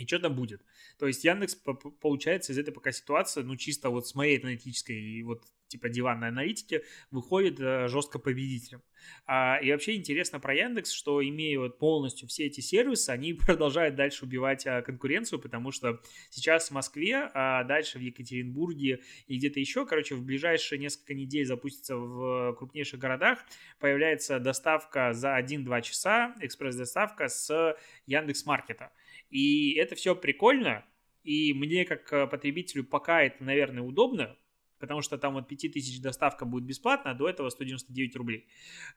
И 0.00 0.06
что 0.06 0.18
там 0.18 0.34
будет? 0.34 0.62
То 0.98 1.06
есть 1.06 1.24
Яндекс, 1.24 1.56
получается, 2.00 2.52
из 2.52 2.58
этой 2.58 2.72
пока 2.72 2.90
ситуации, 2.90 3.42
ну, 3.42 3.56
чисто 3.56 3.90
вот 3.90 4.08
с 4.08 4.14
моей 4.14 4.38
аналитической 4.38 5.22
вот 5.22 5.44
типа 5.70 5.88
диванной 5.88 6.28
аналитики, 6.28 6.82
выходит 7.10 7.60
э, 7.60 7.88
жестко 7.88 8.18
победителем. 8.18 8.82
А, 9.26 9.58
и 9.62 9.70
вообще 9.70 9.96
интересно 9.96 10.40
про 10.40 10.54
Яндекс, 10.54 10.90
что 10.90 11.26
имея 11.26 11.58
вот 11.58 11.78
полностью 11.78 12.28
все 12.28 12.46
эти 12.46 12.60
сервисы, 12.60 13.10
они 13.10 13.32
продолжают 13.46 13.94
дальше 13.94 14.24
убивать 14.24 14.66
а, 14.66 14.82
конкуренцию, 14.82 15.38
потому 15.38 15.70
что 15.70 16.00
сейчас 16.28 16.68
в 16.68 16.72
Москве, 16.72 17.30
а 17.34 17.64
дальше 17.64 17.98
в 17.98 18.02
Екатеринбурге 18.02 19.00
и 19.26 19.38
где-то 19.38 19.60
еще, 19.60 19.86
короче, 19.86 20.16
в 20.16 20.24
ближайшие 20.24 20.78
несколько 20.78 21.14
недель 21.14 21.46
запустится 21.46 21.96
в 21.96 22.54
крупнейших 22.58 22.98
городах, 22.98 23.38
появляется 23.78 24.40
доставка 24.40 25.12
за 25.12 25.38
1-2 25.38 25.82
часа, 25.82 26.34
экспресс-доставка 26.40 27.28
с 27.28 27.76
Яндекс 28.06 28.44
Маркета. 28.44 28.90
И 29.30 29.74
это 29.74 29.94
все 29.94 30.14
прикольно, 30.16 30.84
и 31.22 31.52
мне 31.54 31.84
как 31.84 32.12
э, 32.12 32.26
потребителю 32.26 32.84
пока 32.84 33.22
это, 33.22 33.42
наверное, 33.44 33.82
удобно, 33.82 34.36
потому 34.78 35.02
что 35.02 35.18
там 35.18 35.34
вот 35.34 35.46
5000 35.46 36.00
доставка 36.00 36.44
будет 36.44 36.64
бесплатно, 36.64 37.12
а 37.12 37.14
до 37.14 37.28
этого 37.28 37.50
199 37.50 38.16
рублей. 38.16 38.46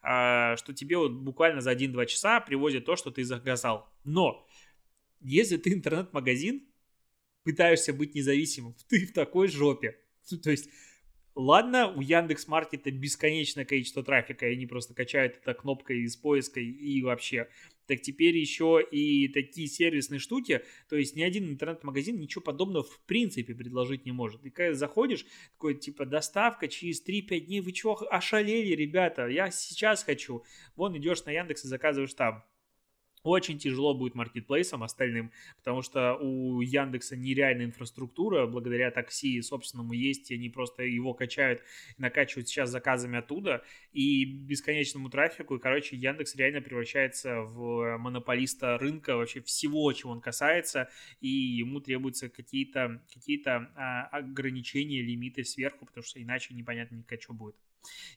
А, 0.02 0.56
что 0.58 0.74
тебе 0.74 0.98
вот 0.98 1.12
буквально 1.12 1.62
за 1.62 1.74
1-2 1.74 2.06
часа 2.08 2.40
привозят 2.40 2.86
то, 2.86 2.96
что 2.96 3.12
ты 3.12 3.24
заказал. 3.24 3.90
Но 4.04 4.48
если 5.22 5.58
ты 5.58 5.74
интернет-магазин, 5.74 6.68
пытаешься 7.44 7.94
быть 7.94 8.16
независимым, 8.16 8.76
ты 8.88 9.06
в 9.06 9.14
такой 9.14 9.50
жопе. 9.50 10.00
То 10.42 10.50
есть 10.50 10.70
Ладно, 11.36 11.92
у 11.92 12.02
Яндекс 12.02 12.48
Маркета 12.48 12.92
бесконечное 12.92 13.66
количество 13.66 14.04
трафика, 14.04 14.48
и 14.48 14.54
они 14.54 14.68
просто 14.68 14.94
качают 14.94 15.38
это 15.38 15.56
кнопкой 15.56 16.02
из 16.02 16.16
поиска 16.16 16.60
и 16.60 17.02
вообще. 17.02 17.50
Так 17.88 18.02
теперь 18.02 18.38
еще 18.38 18.80
и 18.92 19.28
такие 19.30 19.68
сервисные 19.68 20.20
штуки, 20.20 20.64
то 20.88 20.96
есть 20.96 21.16
ни 21.16 21.24
один 21.24 21.50
интернет-магазин 21.50 22.20
ничего 22.20 22.42
подобного 22.44 22.86
в 22.86 23.00
принципе 23.02 23.56
предложить 23.56 24.06
не 24.06 24.12
может. 24.12 24.46
И 24.46 24.52
когда 24.52 24.76
заходишь, 24.76 25.26
такой 25.54 25.74
типа 25.74 26.06
доставка 26.06 26.68
через 26.68 27.04
3-5 27.04 27.40
дней, 27.40 27.62
вы 27.62 27.72
чего 27.72 28.00
ошалели, 28.10 28.76
ребята, 28.76 29.28
я 29.28 29.50
сейчас 29.50 30.04
хочу. 30.04 30.44
Вон 30.76 30.96
идешь 30.98 31.26
на 31.26 31.32
Яндекс 31.32 31.66
и 31.66 31.68
заказываешь 31.68 32.14
там 32.14 32.44
очень 33.24 33.58
тяжело 33.58 33.94
будет 33.94 34.16
маркетплейсам 34.16 34.84
остальным, 34.84 35.32
потому 35.58 35.82
что 35.82 36.16
у 36.16 36.62
Яндекса 36.62 37.16
нереальная 37.16 37.66
инфраструктура, 37.66 38.46
благодаря 38.48 38.92
такси 38.92 39.42
собственному 39.42 39.94
есть, 39.94 40.32
они 40.32 40.50
просто 40.50 40.84
его 40.84 41.14
качают 41.14 41.62
накачивают 41.98 42.48
сейчас 42.48 42.70
заказами 42.70 43.20
оттуда, 43.20 43.64
и 43.92 44.26
бесконечному 44.26 45.10
трафику, 45.10 45.56
и, 45.56 45.60
короче, 45.60 45.96
Яндекс 45.96 46.36
реально 46.36 46.62
превращается 46.62 47.42
в 47.42 47.98
монополиста 47.98 48.78
рынка 48.78 49.16
вообще 49.16 49.42
всего, 49.42 49.92
чего 49.94 50.12
он 50.12 50.22
касается, 50.22 50.90
и 51.22 51.28
ему 51.28 51.80
требуются 51.80 52.30
какие-то 52.30 53.02
какие 53.14 53.42
а, 53.46 54.08
ограничения, 54.08 55.02
лимиты 55.02 55.44
сверху, 55.44 55.86
потому 55.86 56.04
что 56.04 56.22
иначе 56.22 56.54
непонятно 56.54 56.96
никак 56.96 57.22
что 57.22 57.34
будет. 57.34 57.56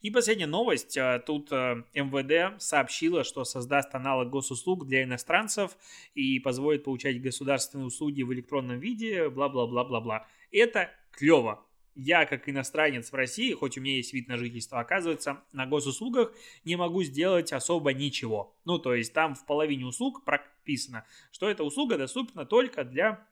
И 0.02 0.10
последняя 0.10 0.46
новость. 0.46 0.96
А, 0.98 1.18
тут 1.18 1.48
а, 1.52 1.84
МВД 1.94 2.60
сообщила, 2.62 3.24
что 3.24 3.44
создаст 3.44 3.94
аналог 3.94 4.30
госуслуг 4.30 4.86
для 4.86 5.02
иностранцев 5.02 5.76
и 6.14 6.38
позволит 6.38 6.84
получать 6.84 7.20
государственные 7.20 7.86
услуги 7.86 8.22
в 8.22 8.32
электронном 8.32 8.78
виде, 8.78 9.28
бла-бла-бла-бла-бла. 9.28 10.26
Это 10.52 10.90
клево. 11.10 11.62
Я, 11.94 12.26
как 12.26 12.46
иностранец 12.46 13.10
в 13.10 13.14
России, 13.14 13.54
хоть 13.54 13.78
у 13.78 13.80
меня 13.80 13.96
есть 13.96 14.12
вид 14.12 14.28
на 14.28 14.36
жительство, 14.36 14.80
оказывается, 14.80 15.42
на 15.52 15.64
госуслугах 15.64 16.30
не 16.64 16.76
могу 16.76 17.02
сделать 17.02 17.54
особо 17.54 17.94
ничего. 17.94 18.54
Ну, 18.66 18.78
то 18.78 18.94
есть 18.94 19.14
там 19.14 19.34
в 19.34 19.46
половине 19.46 19.86
услуг 19.86 20.22
прописано, 20.22 21.06
что 21.32 21.48
эта 21.48 21.64
услуга 21.64 21.96
доступна 21.96 22.44
только 22.44 22.84
для 22.84 23.26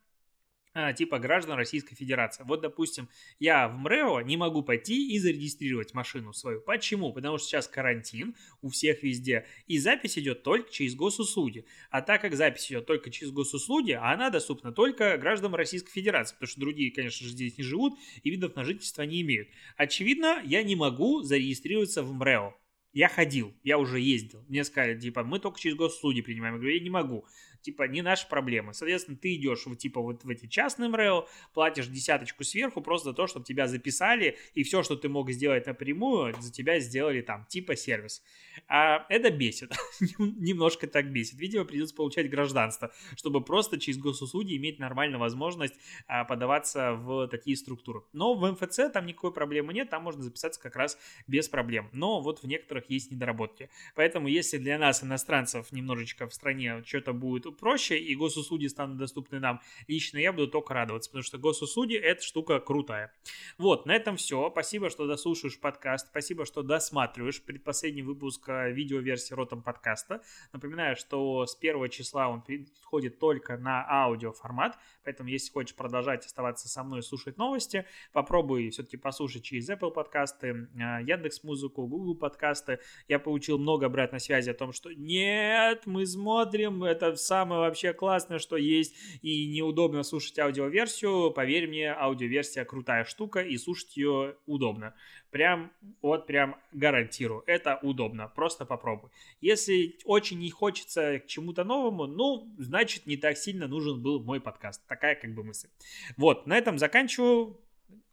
типа 0.97 1.19
граждан 1.19 1.57
Российской 1.57 1.95
Федерации. 1.95 2.43
Вот, 2.47 2.61
допустим, 2.61 3.09
я 3.39 3.69
в 3.69 3.77
МРЭО 3.79 4.21
не 4.21 4.37
могу 4.37 4.63
пойти 4.63 5.15
и 5.15 5.19
зарегистрировать 5.19 5.95
машину 5.95 6.33
свою. 6.33 6.61
Почему? 6.61 7.13
Потому 7.13 7.39
что 7.39 7.47
сейчас 7.47 7.69
карантин 7.69 8.35
у 8.63 8.71
всех 8.71 9.03
везде, 9.03 9.47
и 9.67 9.79
запись 9.79 10.19
идет 10.19 10.43
только 10.43 10.71
через 10.71 10.95
госуслуги. 10.95 11.65
А 11.91 12.03
так 12.03 12.21
как 12.21 12.35
запись 12.35 12.71
идет 12.71 12.87
только 12.87 13.11
через 13.11 13.31
госуслуги, 13.33 13.93
она 13.93 14.31
доступна 14.31 14.73
только 14.73 15.17
гражданам 15.19 15.55
Российской 15.55 15.93
Федерации, 15.93 16.35
потому 16.35 16.49
что 16.49 16.61
другие, 16.61 16.91
конечно 16.91 17.27
же, 17.27 17.33
здесь 17.33 17.57
не 17.59 17.65
живут 17.65 17.99
и 18.23 18.31
видов 18.31 18.57
на 18.57 18.65
жительство 18.65 19.03
не 19.03 19.23
имеют. 19.23 19.49
Очевидно, 19.77 20.43
я 20.45 20.63
не 20.63 20.77
могу 20.77 21.23
зарегистрироваться 21.23 22.03
в 22.03 22.13
МРЭО. 22.13 22.55
Я 22.93 23.09
ходил, 23.09 23.53
я 23.65 23.79
уже 23.79 23.99
ездил. 23.99 24.45
Мне 24.49 24.63
сказали, 24.63 24.99
типа, 24.99 25.25
мы 25.25 25.41
только 25.41 25.59
через 25.59 25.75
госуслуги 25.75 26.23
принимаем. 26.23 26.55
Я 26.55 26.61
говорю, 26.61 26.77
я 26.77 26.81
не 26.81 26.91
могу 26.91 27.27
типа, 27.65 27.85
не 27.85 28.03
наша 28.03 28.27
проблема. 28.29 28.73
Соответственно, 28.73 29.17
ты 29.17 29.35
идешь, 29.35 29.67
в, 29.67 29.75
типа, 29.75 30.01
вот 30.01 30.23
в 30.23 30.29
эти 30.29 30.47
частные 30.47 30.89
МРЭО, 30.91 31.27
платишь 31.55 31.87
десяточку 31.87 32.45
сверху 32.45 32.83
просто 32.83 33.11
за 33.11 33.15
то, 33.15 33.27
чтобы 33.27 33.47
тебя 33.47 33.67
записали, 33.67 34.37
и 34.55 34.63
все, 34.63 34.83
что 34.83 34.97
ты 34.97 35.09
мог 35.09 35.31
сделать 35.31 35.67
напрямую, 35.67 36.35
за 36.41 36.53
тебя 36.53 36.79
сделали 36.79 37.23
там, 37.23 37.47
типа, 37.47 37.75
сервис. 37.75 38.23
А 38.69 39.07
это 39.09 39.31
бесит. 39.31 39.73
Немножко 40.19 40.87
так 40.87 41.11
бесит. 41.11 41.39
Видимо, 41.39 41.65
придется 41.65 41.95
получать 41.95 42.29
гражданство, 42.31 42.93
чтобы 43.17 43.43
просто 43.43 43.81
через 43.81 43.99
госуслуги 43.99 44.57
иметь 44.57 44.79
нормальную 44.79 45.19
возможность 45.19 45.75
а, 46.07 46.25
подаваться 46.25 46.93
в 46.93 47.29
такие 47.29 47.57
структуры. 47.57 48.03
Но 48.13 48.35
в 48.35 48.53
МФЦ 48.53 48.93
там 48.93 49.07
никакой 49.07 49.33
проблемы 49.33 49.73
нет, 49.73 49.89
там 49.89 50.03
можно 50.03 50.23
записаться 50.23 50.61
как 50.61 50.77
раз 50.77 50.99
без 51.27 51.49
проблем. 51.49 51.89
Но 51.93 52.21
вот 52.21 52.43
в 52.43 52.47
некоторых 52.47 52.91
есть 52.91 53.11
недоработки. 53.11 53.71
Поэтому, 53.95 54.29
если 54.29 54.59
для 54.59 54.79
нас, 54.79 55.03
иностранцев, 55.03 55.73
немножечко 55.73 56.29
в 56.29 56.35
стране 56.35 56.83
что-то 56.85 57.13
будет 57.15 57.47
проще, 57.55 57.99
и 57.99 58.15
госуслуги 58.15 58.67
станут 58.67 58.99
доступны 58.99 59.41
нам, 59.41 59.61
лично 59.89 60.19
я 60.19 60.33
буду 60.33 60.49
только 60.49 60.75
радоваться, 60.75 61.11
потому 61.11 61.23
что 61.23 61.39
госуслуги— 61.39 61.95
это 61.97 62.23
штука 62.23 62.61
крутая. 62.61 63.13
Вот, 63.59 63.87
на 63.87 63.95
этом 63.95 64.17
все. 64.17 64.51
Спасибо, 64.51 64.91
что 64.91 65.07
дослушаешь 65.07 65.59
подкаст. 65.59 66.09
Спасибо, 66.09 66.45
что 66.45 66.63
досматриваешь 66.63 67.43
предпоследний 67.43 68.03
выпуск 68.03 68.49
э, 68.49 68.73
видеоверсии 68.73 69.35
Ротом 69.35 69.63
подкаста. 69.63 70.23
Напоминаю, 70.53 70.97
что 70.97 71.47
с 71.47 71.55
первого 71.55 71.89
числа 71.89 72.29
он 72.29 72.43
переходит 72.43 73.19
только 73.19 73.57
на 73.57 73.85
аудиоформат, 73.89 74.79
поэтому 75.05 75.29
если 75.29 75.53
хочешь 75.53 75.75
продолжать 75.75 76.27
оставаться 76.27 76.69
со 76.69 76.83
мной 76.83 77.01
и 77.01 77.03
слушать 77.03 77.37
новости, 77.37 77.87
попробуй 78.13 78.71
все-таки 78.71 78.97
послушать 78.97 79.45
через 79.45 79.69
Apple 79.71 79.91
подкасты, 79.91 80.69
э, 80.75 80.79
Яндекс 81.05 81.43
Музыку, 81.45 81.87
Google 81.87 82.15
подкасты. 82.15 82.81
Я 83.09 83.19
получил 83.19 83.59
много 83.59 83.87
обратной 83.87 84.21
связи 84.21 84.51
о 84.51 84.55
том, 84.55 84.73
что 84.73 84.93
нет, 84.93 85.83
мы 85.87 86.07
смотрим, 86.07 86.85
это 86.85 87.17
сам 87.17 87.44
самое 87.45 87.61
вообще 87.61 87.93
классное, 87.93 88.39
что 88.39 88.57
есть, 88.57 88.97
и 89.21 89.47
неудобно 89.47 90.03
слушать 90.03 90.39
аудиоверсию, 90.39 91.31
поверь 91.31 91.69
мне, 91.69 91.93
аудиоверсия 91.93 92.65
крутая 92.65 93.05
штука, 93.05 93.41
и 93.41 93.59
слушать 93.59 93.99
ее 93.99 94.37
удобно. 94.47 94.95
Прям, 95.31 95.71
вот 96.01 96.27
прям 96.27 96.57
гарантирую, 96.73 97.43
это 97.47 97.79
удобно, 97.83 98.29
просто 98.29 98.65
попробуй. 98.65 99.11
Если 99.43 99.99
очень 100.05 100.39
не 100.39 100.51
хочется 100.51 101.19
к 101.19 101.27
чему-то 101.27 101.65
новому, 101.65 102.07
ну, 102.07 102.51
значит, 102.59 103.07
не 103.07 103.19
так 103.19 103.37
сильно 103.37 103.69
нужен 103.69 104.03
был 104.03 104.25
мой 104.25 104.41
подкаст. 104.41 104.87
Такая 104.89 105.15
как 105.15 105.35
бы 105.35 105.45
мысль. 105.45 105.69
Вот, 106.17 106.47
на 106.47 106.57
этом 106.57 106.79
заканчиваю. 106.79 107.61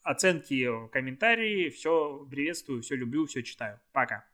Оценки, 0.04 0.68
комментарии, 0.90 1.70
все 1.70 2.28
приветствую, 2.30 2.82
все 2.82 2.96
люблю, 2.96 3.28
все 3.28 3.44
читаю. 3.44 3.80
Пока. 3.94 4.31